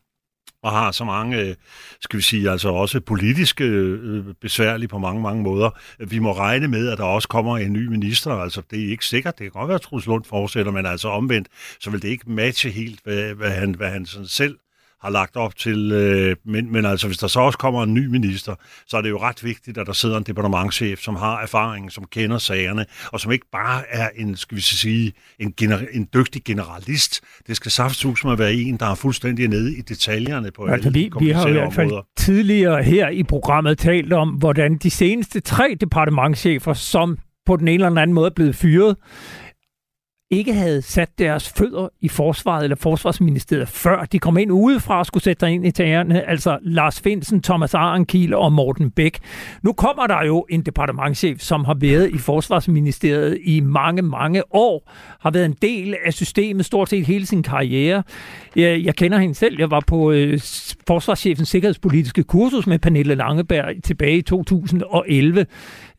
[0.63, 1.55] og har så mange, øh,
[2.01, 5.69] skal vi sige, altså også politiske øh, besværlige på mange, mange måder.
[5.99, 8.31] Vi må regne med, at der også kommer en ny minister.
[8.31, 9.39] Altså, det er ikke sikkert.
[9.39, 11.47] Det kan godt være, at Truls Lund fortsætter, men altså omvendt,
[11.79, 14.57] så vil det ikke matche helt, hvad, hvad han, hvad han sådan selv
[15.03, 15.91] har lagt op til.
[15.91, 18.55] Øh, men, men altså, hvis der så også kommer en ny minister,
[18.87, 22.03] så er det jo ret vigtigt, at der sidder en departementchef, som har erfaring, som
[22.11, 26.43] kender sagerne, og som ikke bare er en, skal vi sige, en, gener- en dygtig
[26.43, 27.21] generalist.
[27.47, 30.99] Det skal saftsus med være en, der er fuldstændig nede i detaljerne på altså, alle
[30.99, 32.07] vi, vi har i hvert fald områder.
[32.17, 37.85] tidligere her i programmet talt om, hvordan de seneste tre departementchefer, som på den ene
[37.85, 38.95] eller anden måde er blevet fyret,
[40.33, 45.05] ikke havde sat deres fødder i forsvaret eller forsvarsministeriet, før de kom ind udefra og
[45.05, 49.19] skulle sætte sig ind i tagerne, altså Lars Finsen, Thomas Arenkiel og Morten Bæk.
[49.63, 54.91] Nu kommer der jo en departementchef, som har været i forsvarsministeriet i mange, mange år,
[55.19, 58.03] har været en del af systemet stort set hele sin karriere.
[58.55, 59.59] Jeg, jeg kender hende selv.
[59.59, 60.39] Jeg var på øh,
[60.87, 65.45] forsvarschefens sikkerhedspolitiske kursus med Pernille Langeberg tilbage i 2011.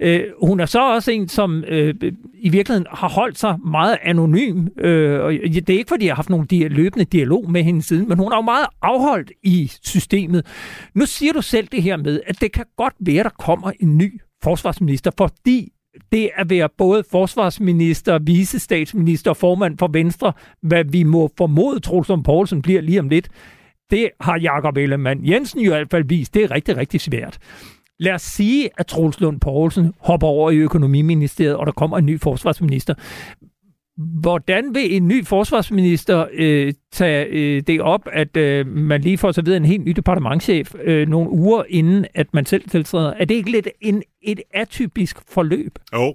[0.01, 1.95] Øh, hun er så også en, som øh,
[2.35, 4.69] i virkeligheden har holdt sig meget anonym.
[4.79, 7.83] Øh, og det er ikke, fordi jeg har haft nogen dia- løbende dialog med hende
[7.83, 10.47] siden, men hun er jo meget afholdt i systemet.
[10.95, 13.73] Nu siger du selv det her med, at det kan godt være, at der kommer
[13.81, 15.73] en ny forsvarsminister, fordi
[16.13, 22.11] det at være både forsvarsminister, visestatsminister og formand for Venstre, hvad vi må formode, Troels
[22.25, 23.29] Poulsen bliver lige om lidt,
[23.91, 27.39] det har Jakob Ellemann Jensen jo i hvert fald vist, det er rigtig, rigtig svært.
[27.99, 32.07] Lad os sige, at Troels Lund Poulsen hopper over i økonomiministeriet, og der kommer en
[32.07, 32.95] ny forsvarsminister.
[33.97, 39.33] Hvordan vil en ny forsvarsminister øh, tage øh, det op, at øh, man lige får
[39.33, 43.13] så videre en helt ny departementchef øh, nogle uger inden, at man selv tiltræder?
[43.13, 45.79] Er det ikke lidt en, et atypisk forløb?
[45.93, 46.15] Jo,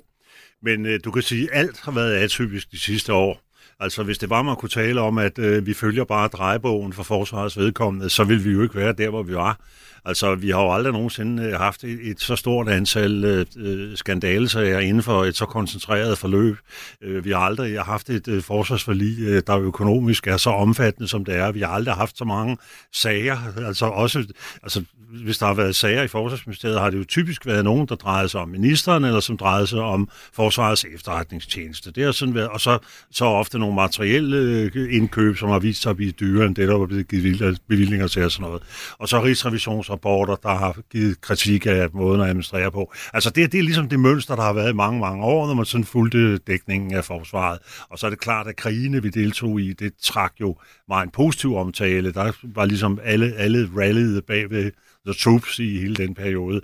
[0.64, 3.42] men øh, du kan sige, at alt har været atypisk de sidste år.
[3.80, 7.04] Altså, hvis det var, man kunne tale om, at øh, vi følger bare drejebogen for
[7.04, 9.60] forsvarets vedkommende, så ville vi jo ikke være der, hvor vi var.
[10.06, 13.98] Altså, vi har jo aldrig nogensinde øh, haft et, et så stort antal øh, øh,
[13.98, 16.58] skandalesager inden for et så koncentreret forløb.
[17.02, 21.26] Øh, vi har aldrig haft et øh, forsvarsforlig, øh, der økonomisk er så omfattende, som
[21.26, 21.52] det er.
[21.52, 22.58] Vi har aldrig haft så mange
[22.94, 23.38] sager.
[23.68, 24.26] Altså, også,
[24.64, 27.96] altså, hvis der har været sager i Forsvarsministeriet, har det jo typisk været nogen, der
[27.96, 31.92] drejede sig om ministeren, eller som drejede sig om Forsvarets efterretningstjeneste.
[31.92, 32.78] Det har sådan været, og så,
[33.12, 34.38] så ofte nogle materielle
[34.76, 37.62] øh, indkøb, som har vist sig at blive dyrere end det, der var blevet givet
[37.68, 38.64] bevillinger til og sådan noget.
[39.00, 42.94] Og så rigsrevisionsrapporter, der har givet kritik af måden at administrere på.
[43.14, 45.54] Altså det, det er ligesom det mønster, der har været i mange, mange år, når
[45.54, 47.60] man sådan fulgte dækningen af forsvaret.
[47.90, 50.56] Og så er det klart, at krigene, vi deltog i, det trak jo
[50.88, 52.14] meget en positiv omtale.
[52.14, 54.72] Der var ligesom alle, alle rallyede bagved
[55.06, 56.62] The Troops i hele den periode.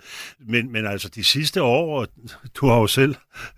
[0.48, 2.08] Men, men altså de sidste år,
[2.56, 3.16] du har jo selv,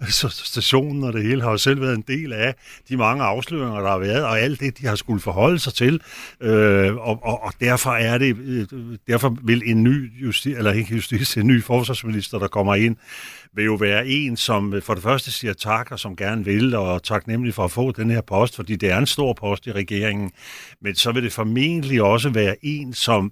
[0.10, 2.56] så stationen og det hele har jo selv været en del af
[2.90, 6.02] de mange afsløringer, der har været, og alt det, de har skulle forholde sig til.
[6.42, 8.68] Øh, og, og, og derfor er det, øh,
[9.08, 12.96] derfor vil en ny justi, eller ikke justis, en ny forsvarsminister, der kommer ind,
[13.54, 17.04] vil jo være en, som for det første siger tak, og som gerne vil, og
[17.04, 19.72] tak nemlig for at få den her post, fordi det er en stor post i
[19.72, 20.32] regeringen.
[20.82, 23.32] Men så vil det formentlig også være en, som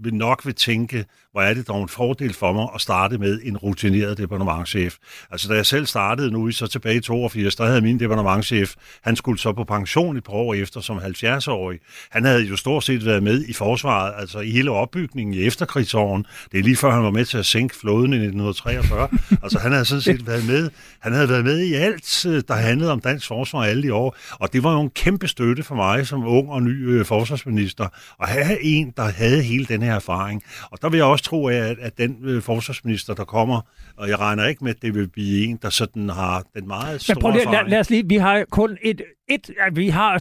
[0.00, 1.04] vil nok vil tænke,
[1.36, 4.94] hvor er det dog en fordel for mig at starte med en rutineret departementchef.
[5.30, 9.16] Altså da jeg selv startede nu, så tilbage i 82, der havde min departementchef, han
[9.16, 11.78] skulle så på pension et par år efter som 70-årig.
[12.10, 16.26] Han havde jo stort set været med i forsvaret, altså i hele opbygningen i efterkrigsåren.
[16.52, 19.08] Det er lige før han var med til at sænke flåden i 1943.
[19.42, 20.70] altså han havde sådan set været med,
[21.00, 24.16] han havde været med i alt, der handlede om dansk forsvar alle de år.
[24.32, 27.88] Og det var jo en kæmpe støtte for mig som ung og ny øh, forsvarsminister
[28.22, 30.42] at have en, der havde hele den her erfaring.
[30.70, 33.60] Og der vil jeg også tro af, at, at den øh, forsvarsminister, der kommer,
[33.96, 37.00] og jeg regner ikke med, at det vil blive en, der sådan har den meget
[37.00, 40.20] store Men prøv lige, lad, lad os lige, vi har kun et, et vi har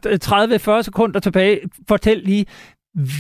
[0.80, 1.60] 30-40 sekunder tilbage.
[1.88, 2.46] Fortæl lige,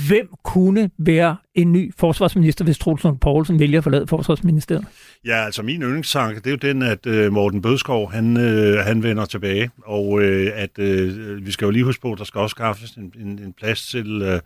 [0.07, 4.85] hvem kunne være en ny forsvarsminister, hvis Troels Lund Poulsen vælger at forlade forsvarsministeriet?
[5.25, 9.03] Ja, altså min yndlingstanke, det er jo den, at uh, Morten Bødskov, han, uh, han
[9.03, 10.21] vender tilbage, og uh,
[10.55, 13.27] at uh, vi skal jo lige huske på, at der skal også skaffes en, en,
[13.27, 14.39] en plads til, uh,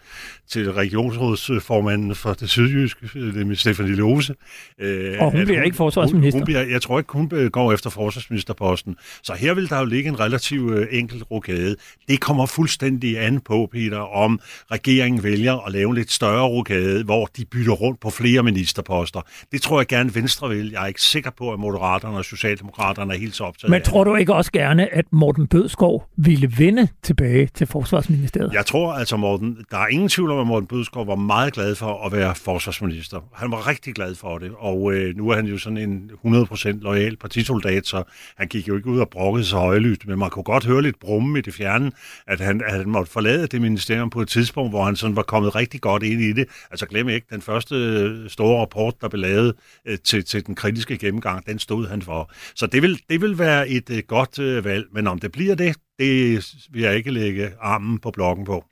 [0.49, 3.09] til regionsrådsformanden for det sydjyske,
[3.45, 4.35] med Stefanie Lose.
[4.81, 4.87] Uh,
[5.19, 6.37] og hun bliver hun, ikke forsvarsminister?
[6.37, 8.95] Hun, hun bliver, jeg tror ikke, hun går efter forsvarsministerposten.
[9.23, 11.75] Så her vil der jo ligge en relativt uh, enkel rokade.
[12.07, 14.39] Det kommer fuldstændig an på, Peter, om
[14.71, 19.21] regeringen vælger at lave en lidt større rokade, hvor de bytter rundt på flere ministerposter.
[19.51, 23.13] Det tror jeg gerne Venstre vil jeg er ikke sikker på, at Moderaterne og Socialdemokraterne
[23.13, 26.87] er helt så optaget Men tror du ikke også gerne, at Morten Bødskov ville vende
[27.03, 28.53] tilbage til Forsvarsministeriet?
[28.53, 31.75] Jeg tror altså, Morten, der er ingen tvivl om, at Morten Bødskov var meget glad
[31.75, 33.19] for at være forsvarsminister.
[33.33, 36.79] Han var rigtig glad for det, og øh, nu er han jo sådan en 100%
[36.81, 38.03] lojal partisoldat, så
[38.37, 40.99] han gik jo ikke ud og brokkede sig højlydt, men man kunne godt høre lidt
[40.99, 41.91] brumme i det fjerne,
[42.27, 45.23] at han, at han måtte forlade det ministerium på et tidspunkt, hvor han sådan var
[45.23, 46.45] kommet rigtig godt ind i det.
[46.71, 50.55] Altså glem ikke, den første øh, store rapport, der blev lavet øh, til, til den
[50.55, 52.31] kritiske gennemgang, den stod han for.
[52.55, 55.75] Så det vil, det vil være et uh, godt valg, men om det bliver det,
[55.99, 58.65] det vil jeg ikke lægge armen på blokken på.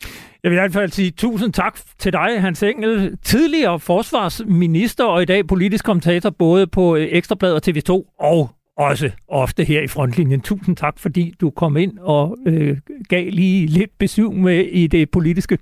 [0.43, 5.21] Jeg vil i hvert fald sige tusind tak til dig, Hans Engel, tidligere forsvarsminister og
[5.21, 9.87] i dag politisk kommentator både på øh, Ekstrabladet og TV2 og også ofte her i
[9.87, 10.41] frontlinjen.
[10.41, 12.77] Tusind tak, fordi du kom ind og øh,
[13.09, 15.57] gav lige lidt besøg med i det politiske.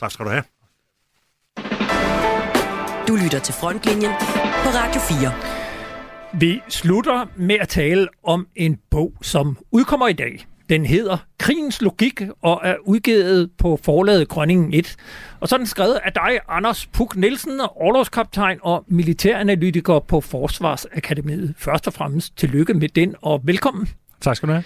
[0.00, 0.42] Tak skal du have.
[3.08, 4.12] Du lytter til Frontlinjen
[4.62, 5.32] på Radio 4.
[6.40, 10.46] Vi slutter med at tale om en bog, som udkommer i dag.
[10.68, 14.96] Den hedder Krigens Logik og er udgivet på forlaget Grønningen 1.
[15.40, 21.54] Og så er den skrevet af dig, Anders Puk Nielsen, overlovskaptajn og militæranalytiker på Forsvarsakademiet.
[21.58, 23.88] Først og fremmest tillykke med den, og velkommen.
[24.20, 24.64] Tak skal du have.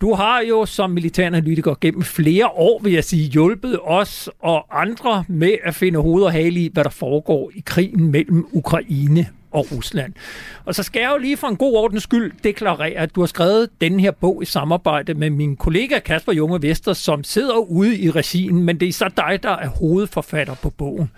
[0.00, 5.24] Du har jo som militæranalytiker gennem flere år, vil jeg sige, hjulpet os og andre
[5.28, 9.72] med at finde hoved og hale i, hvad der foregår i krigen mellem Ukraine og
[9.72, 10.12] Rusland.
[10.64, 13.26] Og så skal jeg jo lige for en god ordens skyld deklarere, at du har
[13.26, 17.98] skrevet den her bog i samarbejde med min kollega Kasper Junge Vester, som sidder ude
[17.98, 21.10] i regien, men det er så dig, der er hovedforfatter på bogen.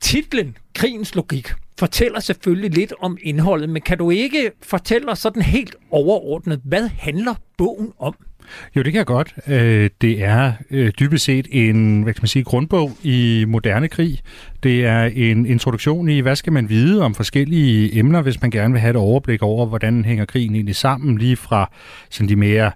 [0.00, 1.52] Titlen Krigens Logik
[1.84, 6.88] fortæller selvfølgelig lidt om indholdet, men kan du ikke fortælle os sådan helt overordnet, hvad
[6.98, 8.14] handler bogen om?
[8.76, 9.34] Jo, det kan jeg godt.
[9.46, 14.20] Øh, det er øh, dybest set en hvad kan man sige, grundbog i moderne krig.
[14.62, 18.72] Det er en introduktion i, hvad skal man vide om forskellige emner, hvis man gerne
[18.72, 21.70] vil have et overblik over, hvordan hænger krigen egentlig sammen, lige fra
[22.10, 22.70] sådan de mere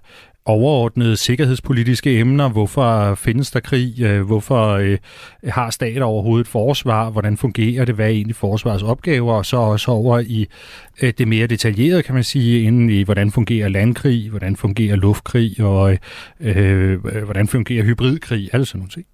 [0.49, 2.49] overordnede sikkerhedspolitiske emner.
[2.49, 4.01] Hvorfor findes der krig?
[4.01, 4.97] Øh, hvorfor øh,
[5.43, 7.09] har stater overhovedet et forsvar?
[7.09, 7.95] Hvordan fungerer det?
[7.95, 9.33] Hvad er egentlig forsvarets opgaver?
[9.33, 10.47] Og så også over i
[11.01, 14.29] øh, det mere detaljerede, kan man sige, inden i, hvordan fungerer landkrig?
[14.29, 15.63] Hvordan fungerer luftkrig?
[15.63, 15.97] Og
[16.39, 18.49] øh, hvordan fungerer hybridkrig?
[18.53, 19.05] Alle sådan nogle ting.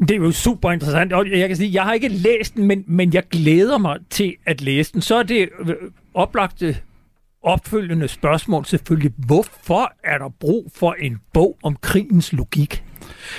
[0.00, 2.84] Det er jo super interessant, og jeg kan sige, jeg har ikke læst den, men,
[2.86, 5.00] men jeg glæder mig til at læse den.
[5.00, 5.48] Så er det
[6.14, 6.76] oplagte
[7.44, 12.84] opfølgende spørgsmål selvfølgelig, hvorfor er der brug for en bog om krigens logik?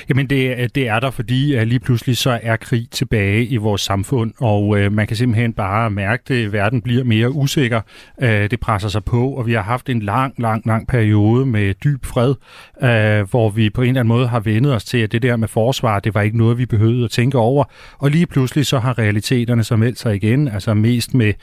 [0.10, 3.82] Jamen det, det er der, fordi øh, lige pludselig så er krig tilbage i vores
[3.82, 7.82] samfund, og øh, man kan simpelthen bare mærke det, verden bliver mere usikker,
[8.22, 11.74] øh, det presser sig på, og vi har haft en lang, lang, lang periode med
[11.74, 12.36] dyb fred,
[12.84, 15.36] øh, hvor vi på en eller anden måde har vendet os til, at det der
[15.36, 17.64] med forsvar, det var ikke noget, vi behøvede at tænke over,
[17.98, 21.34] og lige pludselig så har realiteterne så meldt sig igen, altså mest med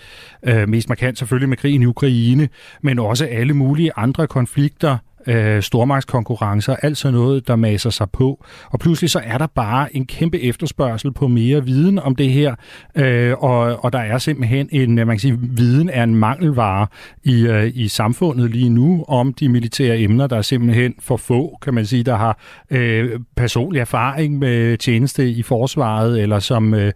[0.42, 2.48] øh, mest markant selvfølgelig med krigen i Ukraine,
[2.82, 8.44] men også alle mulige andre konflikter, øh, stormagtskonkurrencer, alt sådan noget, der maser sig på.
[8.70, 12.54] Og pludselig så er der bare en kæmpe efterspørgsel på mere viden om det her,
[12.96, 16.86] øh, og, og der er simpelthen en, øh, man kan sige, viden er en mangelvare
[17.24, 21.58] i, øh, i samfundet lige nu om de militære emner, der er simpelthen for få,
[21.62, 22.38] kan man sige, der har
[22.70, 26.92] øh, personlig erfaring med tjeneste i forsvaret, eller som, øh,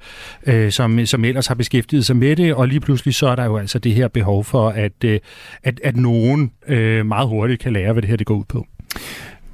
[0.46, 3.44] øh som, som ellers har beskæftiget sig med det, og lige pludselig så er der
[3.44, 5.20] jo altså det her behov for, at, øh,
[5.62, 8.66] at, at nogen øh, meget hurtigt kan lære, hvad det her det går ud på.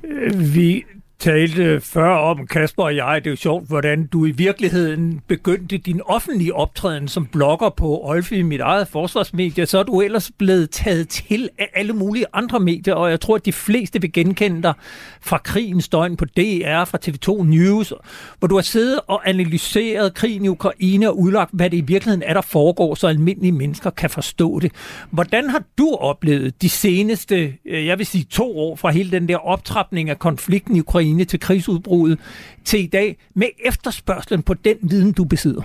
[0.04, 0.84] Øh, vi
[1.22, 5.20] talte øh, før om, Kasper og jeg, det er jo sjovt, hvordan du i virkeligheden
[5.28, 10.30] begyndte din offentlige optræden som blogger på Olfi, mit eget forsvarsmedie, så er du ellers
[10.38, 14.12] blevet taget til af alle mulige andre medier, og jeg tror, at de fleste vil
[14.12, 14.74] genkende dig
[15.20, 17.92] fra krigens døgn på DR, fra TV2 News,
[18.38, 22.22] hvor du har siddet og analyseret krigen i Ukraine og udlagt, hvad det i virkeligheden
[22.26, 24.72] er, der foregår, så almindelige mennesker kan forstå det.
[25.10, 29.28] Hvordan har du oplevet de seneste, øh, jeg vil sige to år, fra hele den
[29.28, 32.18] der optrapning af konflikten i Ukraine Ukraine til krigsudbruddet
[32.64, 35.62] til i dag med efterspørgselen på den viden, du besidder?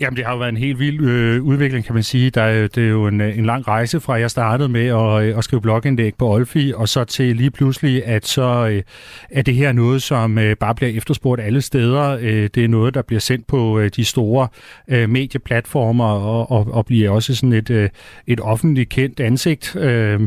[0.00, 2.30] Jamen, det har jo været en helt vild øh, udvikling, kan man sige.
[2.30, 5.28] Der er, det er jo en, øh, en lang rejse fra, jeg startede med at,
[5.28, 8.82] øh, at skrive blogindlæg på Olfi, og så til lige pludselig, at så øh,
[9.30, 12.18] er det her noget, som øh, bare bliver efterspurgt alle steder.
[12.20, 14.48] Øh, det er noget, der bliver sendt på øh, de store
[14.88, 17.88] øh, medieplatformer, og, og, og bliver også sådan et, øh,
[18.26, 19.76] et offentligt kendt ansigt.
[19.76, 20.20] Øh,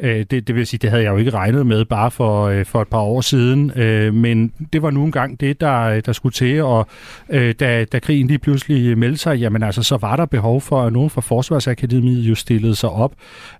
[0.00, 2.64] øh, det, det vil sige, det havde jeg jo ikke regnet med bare for, øh,
[2.64, 6.32] for et par år siden, øh, men det var nu engang det, der, der skulle
[6.32, 6.86] til, og
[7.30, 10.82] øh, da, da krigen lige pludselig meldte sig, jamen altså, så var der behov for,
[10.82, 13.12] at nogen fra Forsvarsakademiet jo stillede sig op.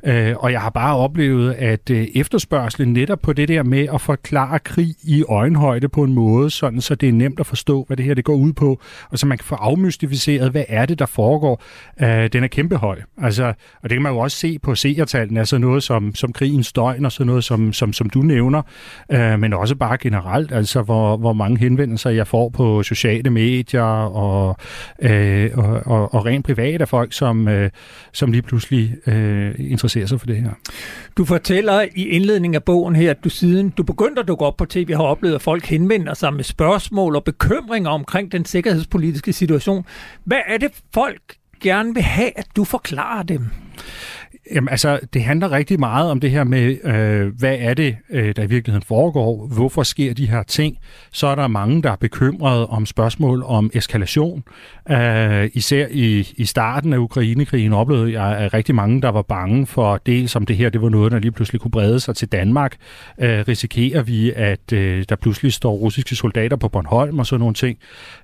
[0.06, 4.00] Øh, og jeg har bare oplevet, at øh, efterspørgselen netop på det der med at
[4.00, 7.96] forklare krig i øjenhøjde på en måde, sådan så det er nemt at forstå, hvad
[7.96, 8.80] det her det går ud på,
[9.10, 11.62] og så man kan få afmystificeret, hvad er det, der foregår,
[12.02, 13.00] øh, den er kæmpe høj.
[13.22, 13.44] Altså,
[13.82, 17.04] og det kan man jo også se på seertallene, altså noget som, som krigens døgn
[17.04, 18.62] og sådan noget, som, som, som du nævner,
[19.12, 23.82] øh, men også bare generelt, altså hvor, hvor mange henvendelser jeg får på sociale medier
[23.82, 24.56] og
[25.02, 27.70] øh, øh, og, og, og rent privat af folk, som, øh,
[28.12, 30.50] som lige pludselig øh, interesserer sig for det her.
[31.16, 34.56] Du fortæller i indledningen af bogen her, at du siden du begyndte at dukke op
[34.56, 39.32] på tv, har oplevet, at folk henvender sig med spørgsmål og bekymringer omkring den sikkerhedspolitiske
[39.32, 39.84] situation.
[40.24, 41.22] Hvad er det, folk
[41.60, 43.46] gerne vil have, at du forklarer dem?
[44.54, 48.36] Jamen altså, det handler rigtig meget om det her med, øh, hvad er det, øh,
[48.36, 49.46] der i virkeligheden foregår?
[49.46, 50.78] Hvorfor sker de her ting?
[51.12, 54.44] Så er der mange, der er bekymrede om spørgsmål om eskalation.
[54.90, 59.66] Øh, især i, i starten af Ukrainekrigen oplevede jeg at rigtig mange, der var bange
[59.66, 62.28] for dels om det her, det var noget, der lige pludselig kunne brede sig til
[62.28, 62.76] Danmark.
[63.20, 67.54] Øh, risikerer vi, at øh, der pludselig står russiske soldater på Bornholm og sådan nogle
[67.54, 67.78] ting.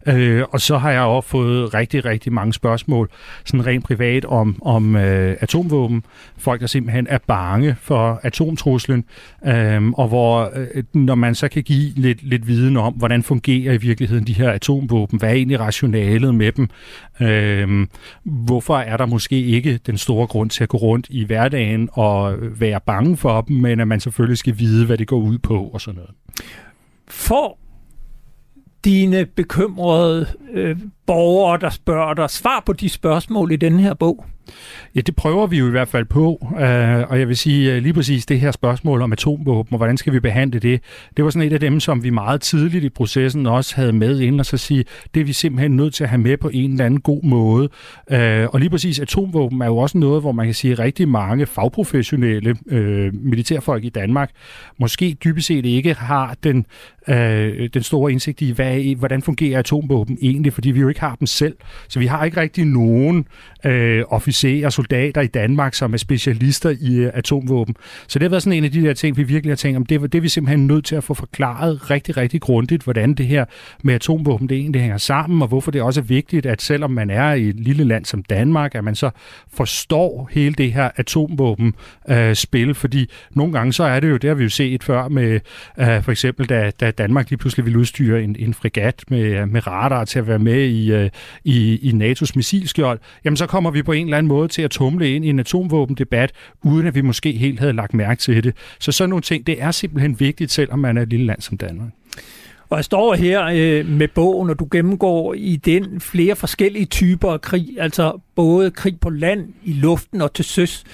[0.07, 3.11] Øh, og så har jeg også fået rigtig, rigtig mange spørgsmål,
[3.45, 6.05] sådan rent privat om, om øh, atomvåben
[6.37, 9.05] folk, der simpelthen er bange for atomtruslen,
[9.47, 13.73] øhm, og hvor øh, når man så kan give lidt, lidt viden om, hvordan fungerer
[13.73, 16.69] i virkeligheden de her atomvåben, hvad er egentlig rationalet med dem,
[17.21, 17.89] øhm,
[18.25, 22.37] hvorfor er der måske ikke den store grund til at gå rundt i hverdagen og
[22.41, 25.65] være bange for dem, men at man selvfølgelig skal vide, hvad det går ud på
[25.65, 26.15] og sådan noget.
[27.09, 27.59] For
[28.85, 30.77] dine bekymrede øh,
[31.07, 34.25] borgere, der spørger dig svar på de spørgsmål i den her bog?
[34.95, 37.83] Ja, det prøver vi jo i hvert fald på, øh, og jeg vil sige øh,
[37.83, 40.81] lige præcis det her spørgsmål om atomvåben, og hvordan skal vi behandle det,
[41.17, 44.21] det var sådan et af dem, som vi meget tidligt i processen også havde med
[44.21, 44.85] ind, og så sige,
[45.15, 47.69] det er vi simpelthen nødt til at have med på en eller anden god måde.
[48.11, 51.09] Øh, og lige præcis atomvåben er jo også noget, hvor man kan sige, at rigtig
[51.09, 54.31] mange fagprofessionelle øh, militærfolk i Danmark
[54.79, 56.67] måske dybest set ikke har den,
[57.09, 61.15] øh, den store indsigt i, hvad, hvordan fungerer atomvåben egentlig, fordi vi jo ikke har
[61.15, 61.57] dem selv.
[61.89, 63.27] Så vi har ikke rigtig nogen
[63.65, 67.75] øh, officerer og soldater i Danmark, som er specialister i øh, atomvåben.
[68.09, 69.87] Så det har været sådan en af de der ting, vi virkelig har tænkt om,
[69.87, 73.27] det, det er vi simpelthen nødt til at få forklaret rigtig, rigtig grundigt, hvordan det
[73.27, 73.45] her
[73.83, 77.11] med atomvåben det egentlig hænger sammen, og hvorfor det også er vigtigt, at selvom man
[77.11, 79.11] er i et lille land som Danmark, at man så
[79.55, 84.35] forstår hele det her atomvåben-spil, øh, fordi nogle gange så er det jo, det har
[84.35, 85.41] vi jo set før med,
[85.79, 89.67] øh, for eksempel da, da Danmark lige pludselig ville udstyre en, en fregat med, med
[89.67, 91.11] radar til at være med i, øh,
[91.45, 94.70] i, i NATO's missilskjold, jamen så kommer vi på en eller anden måde til at
[94.70, 96.32] tumle ind i en atomvåbendebat,
[96.62, 98.57] uden at vi måske helt havde lagt mærke til det.
[98.80, 101.59] Så sådan nogle ting, det er simpelthen vigtigt, selvom man er et lille land som
[101.59, 101.91] Danmark.
[102.69, 107.33] Og jeg står her øh, med bogen, og du gennemgår i den flere forskellige typer
[107.33, 110.85] af krig, altså både krig på land, i luften og til søs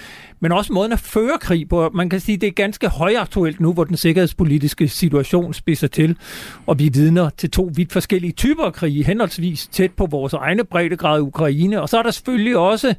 [0.41, 1.91] men også måden at føre krig på.
[1.95, 6.17] Man kan sige, at det er ganske højaktuelt nu, hvor den sikkerhedspolitiske situation spidser til,
[6.67, 10.65] og vi vidner til to vidt forskellige typer af krig, henholdsvis tæt på vores egne
[10.65, 12.95] breddegrad i Ukraine, og så er der selvfølgelig også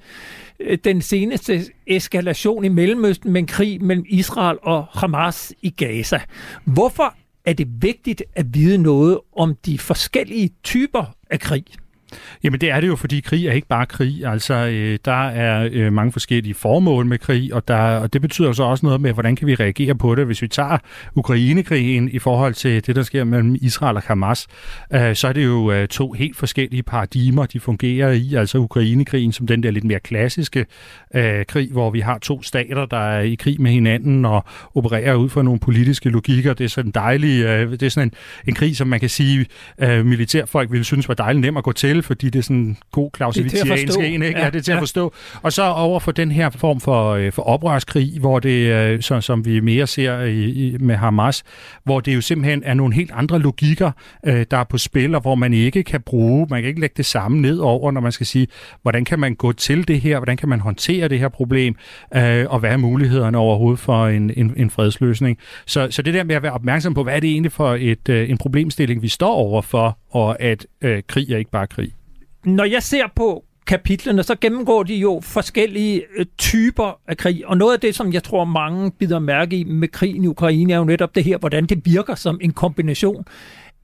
[0.59, 6.19] øh, den seneste eskalation i Mellemøsten med en krig mellem Israel og Hamas i Gaza.
[6.65, 7.15] Hvorfor
[7.45, 11.65] er det vigtigt at vide noget om de forskellige typer af krig?
[12.43, 14.25] Jamen det er det jo, fordi krig er ikke bare krig.
[14.25, 18.51] Altså øh, der er øh, mange forskellige formål med krig, og, der, og det betyder
[18.51, 20.25] så også noget med, hvordan kan vi reagere på det.
[20.25, 20.77] Hvis vi tager
[21.15, 24.47] Ukrainekrigen i forhold til det, der sker mellem Israel og Hamas,
[24.93, 28.33] øh, så er det jo øh, to helt forskellige paradigmer, de fungerer i.
[28.35, 30.65] Altså Ukrainekrigen som den der lidt mere klassiske
[31.15, 34.45] øh, krig, hvor vi har to stater, der er i krig med hinanden og
[34.75, 36.53] opererer ud fra nogle politiske logikker.
[36.53, 38.13] Det er sådan dejlig, øh, det er sådan en,
[38.47, 39.45] en krig, som man kan sige,
[39.79, 42.77] øh, militærfolk ville synes var dejligt nem at gå til, fordi det er sådan en
[42.91, 44.25] god klausevitiansk en, ikke?
[44.25, 44.77] Ja, ja, det er til ja.
[44.77, 45.13] at forstå.
[45.41, 49.21] Og så over for den her form for, øh, for oprørskrig, hvor det, øh, så,
[49.21, 51.43] som vi mere ser i, i, med Hamas,
[51.83, 53.91] hvor det jo simpelthen er nogle helt andre logikker,
[54.25, 56.93] øh, der er på spil, og hvor man ikke kan bruge, man kan ikke lægge
[56.97, 58.47] det samme ned over, når man skal sige,
[58.81, 61.75] hvordan kan man gå til det her, hvordan kan man håndtere det her problem,
[62.15, 65.37] øh, og hvad er mulighederne overhovedet for en, en, en fredsløsning.
[65.65, 68.09] Så, så det der med at være opmærksom på, hvad er det egentlig for et,
[68.09, 71.90] øh, en problemstilling, vi står overfor, og at øh, krig er ikke bare krig
[72.45, 77.47] når jeg ser på kapitlerne, så gennemgår de jo forskellige øh, typer af krig.
[77.47, 80.73] Og noget af det, som jeg tror mange bider mærke i med krigen i Ukraine,
[80.73, 83.25] er jo netop det her, hvordan det virker som en kombination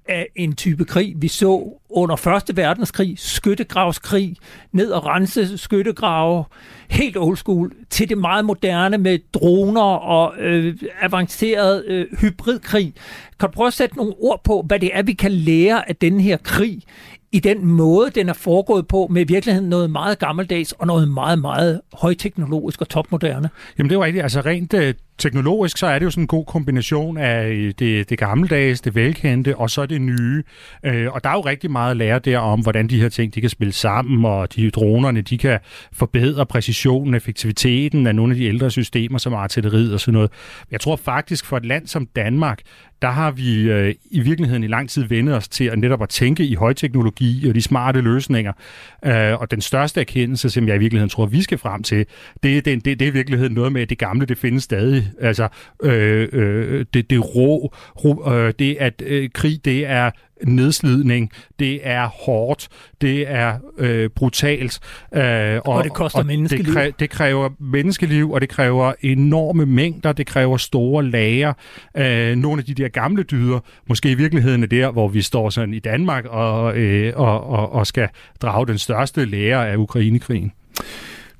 [0.07, 1.13] af en type krig.
[1.17, 4.35] Vi så under Første Verdenskrig skyttegravskrig,
[4.71, 6.43] ned og rense skyttegrave,
[6.89, 12.93] helt old school, til det meget moderne med droner og øh, avanceret øh, hybridkrig.
[13.39, 15.95] Kan du prøve at sætte nogle ord på, hvad det er, vi kan lære af
[15.95, 16.81] den her krig
[17.31, 21.11] i den måde, den er foregået på, med i virkeligheden noget meget gammeldags og noget
[21.11, 23.49] meget, meget højteknologisk og topmoderne.
[23.77, 24.23] Jamen det er jo rigtigt.
[24.23, 28.09] Altså rent øh, teknologisk, så er det jo sådan en god kombination af øh, det,
[28.09, 30.43] det gammeldags, det velkendte, og så det nye.
[30.83, 33.35] Øh, og der er jo rigtig meget at lære der om, hvordan de her ting
[33.35, 35.59] de kan spille sammen, og de dronerne, de kan
[35.93, 40.31] forbedre præcisionen, effektiviteten af nogle af de ældre systemer, som artilleriet og sådan noget.
[40.71, 42.61] Jeg tror faktisk, for et land som Danmark,
[43.01, 46.09] der har vi øh, i virkeligheden i lang tid vendet os til at netop at
[46.09, 48.53] tænke i højteknologi og de smarte løsninger.
[49.05, 52.05] Øh, og den største erkendelse, som jeg i virkeligheden tror, vi skal frem til,
[52.43, 55.06] det, det, det, det er i virkeligheden noget med, at det gamle, det findes stadig.
[55.21, 55.47] Altså,
[55.83, 60.11] øh, øh, det, det rå, rå øh, det at øh, krig, det er
[60.43, 62.67] nedslidning, det er hårdt,
[63.01, 64.79] det er øh, brutalt.
[65.15, 65.21] Øh,
[65.55, 66.65] og, og det koster og menneskeliv.
[66.65, 71.53] Det, kræ, det kræver menneskeliv, og det kræver enorme mængder, det kræver store lager.
[71.97, 75.49] Øh, nogle af de der gamle dyder, måske i virkeligheden er der, hvor vi står
[75.49, 78.09] sådan i Danmark og, øh, og, og, og skal
[78.41, 80.51] drage den største lære af Ukrainekrigen.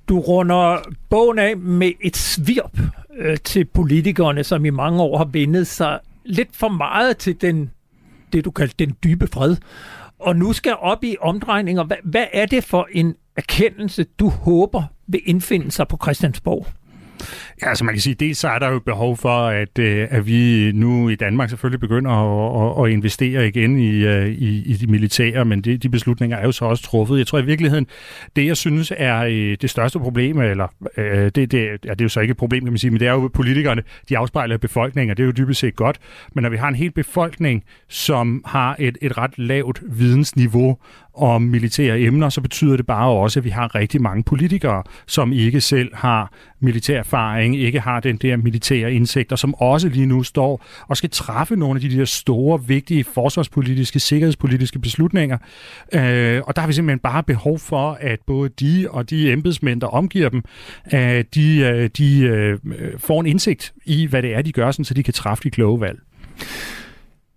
[0.10, 0.78] Du runder
[1.10, 2.80] bogen af med et svirp
[3.18, 7.70] øh, til politikerne, som i mange år har vendet sig lidt for meget til den
[8.34, 9.56] det, du kalder den dybe fred.
[10.20, 11.84] Og nu skal op i omdrejninger.
[11.84, 16.68] Hvad, hvad er det for en erkendelse, du håber vil indfinde sig på Christiansborg?
[17.62, 20.28] Ja, altså man kan sige, dels så er der jo behov for, at, øh, at
[20.28, 24.88] vi nu i Danmark selvfølgelig begynder at, at, investere igen i, øh, i, i de
[24.88, 27.18] militære, men de, de beslutninger er jo så også truffet.
[27.18, 27.88] Jeg tror i virkeligheden,
[28.36, 32.10] det jeg synes er øh, det største problem, eller det, det, ja, det er jo
[32.10, 35.12] så ikke et problem, kan man sige, men det er jo politikerne, de afspejler befolkningen,
[35.12, 35.98] og det er jo dybest set godt.
[36.34, 40.78] Men når vi har en hel befolkning, som har et, et ret lavt vidensniveau
[41.18, 45.34] om militære emner, så betyder det bare også, at vi har rigtig mange politikere, som
[45.34, 50.06] ikke selv har militær erfaring, ikke har den der militære indsigt, og som også lige
[50.06, 55.38] nu står og skal træffe nogle af de der store, vigtige forsvarspolitiske, sikkerhedspolitiske beslutninger.
[55.94, 59.82] Øh, og der har vi simpelthen bare behov for, at både de og de embedsmænd,
[59.82, 60.44] der omgiver dem,
[60.94, 62.58] øh, de, øh, de øh,
[62.98, 65.50] får en indsigt i, hvad det er, de gør, sådan, så de kan træffe de
[65.50, 66.00] kloge valg.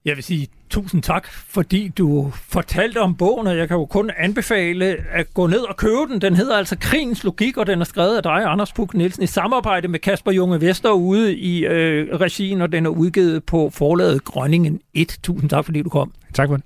[0.05, 4.11] Jeg vil sige tusind tak, fordi du fortalte om bogen, og jeg kan jo kun
[4.19, 6.21] anbefale at gå ned og købe den.
[6.21, 9.27] Den hedder altså Krigens Logik, og den er skrevet af dig, Anders Puk Nielsen, i
[9.27, 14.25] samarbejde med Kasper Junge Vester ude i øh, regien, og den er udgivet på forlaget
[14.25, 15.19] Grønningen 1.
[15.23, 16.13] Tusind tak, fordi du kom.
[16.35, 16.65] Tak for det.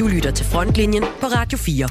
[0.00, 1.88] Du lytter til Frontlinjen på Radio 4.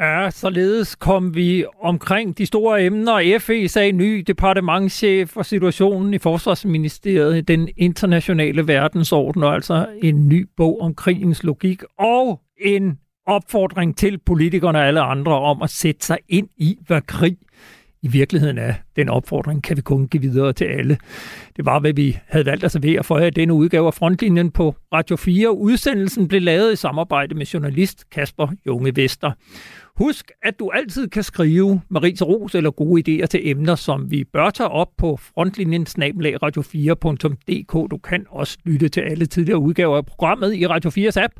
[0.00, 3.38] Ja, således kom vi omkring de store emner.
[3.38, 10.48] FE sagde ny departementchef og situationen i Forsvarsministeriet, den internationale verdensorden, og altså en ny
[10.56, 16.06] bog om krigens logik, og en opfordring til politikerne og alle andre om at sætte
[16.06, 17.36] sig ind i, hvad krig
[18.02, 18.74] i virkeligheden er.
[18.96, 20.98] Den opfordring kan vi kun give videre til alle.
[21.56, 24.74] Det var, hvad vi havde valgt at servere for her denne udgave af Frontlinjen på
[24.92, 25.56] Radio 4.
[25.56, 29.32] Udsendelsen blev lavet i samarbejde med journalist Kasper Junge Vester.
[29.98, 34.24] Husk, at du altid kan skrive Maries Ros eller gode idéer til emner, som vi
[34.24, 37.90] bør tage op på frontlinjen radio4.dk.
[37.90, 41.32] Du kan også lytte til alle tidligere udgaver af programmet i Radio 4's app,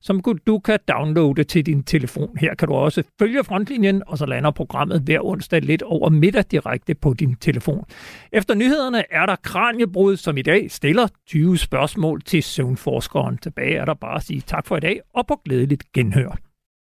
[0.00, 2.38] som du kan downloade til din telefon.
[2.38, 6.44] Her kan du også følge frontlinjen, og så lander programmet hver onsdag lidt over middag
[6.50, 7.84] direkte på din telefon.
[8.32, 13.38] Efter nyhederne er der Kranjebrud, som i dag stiller 20 spørgsmål til søvnforskeren.
[13.38, 16.43] Tilbage er der bare at sige tak for i dag, og på glædeligt genhør.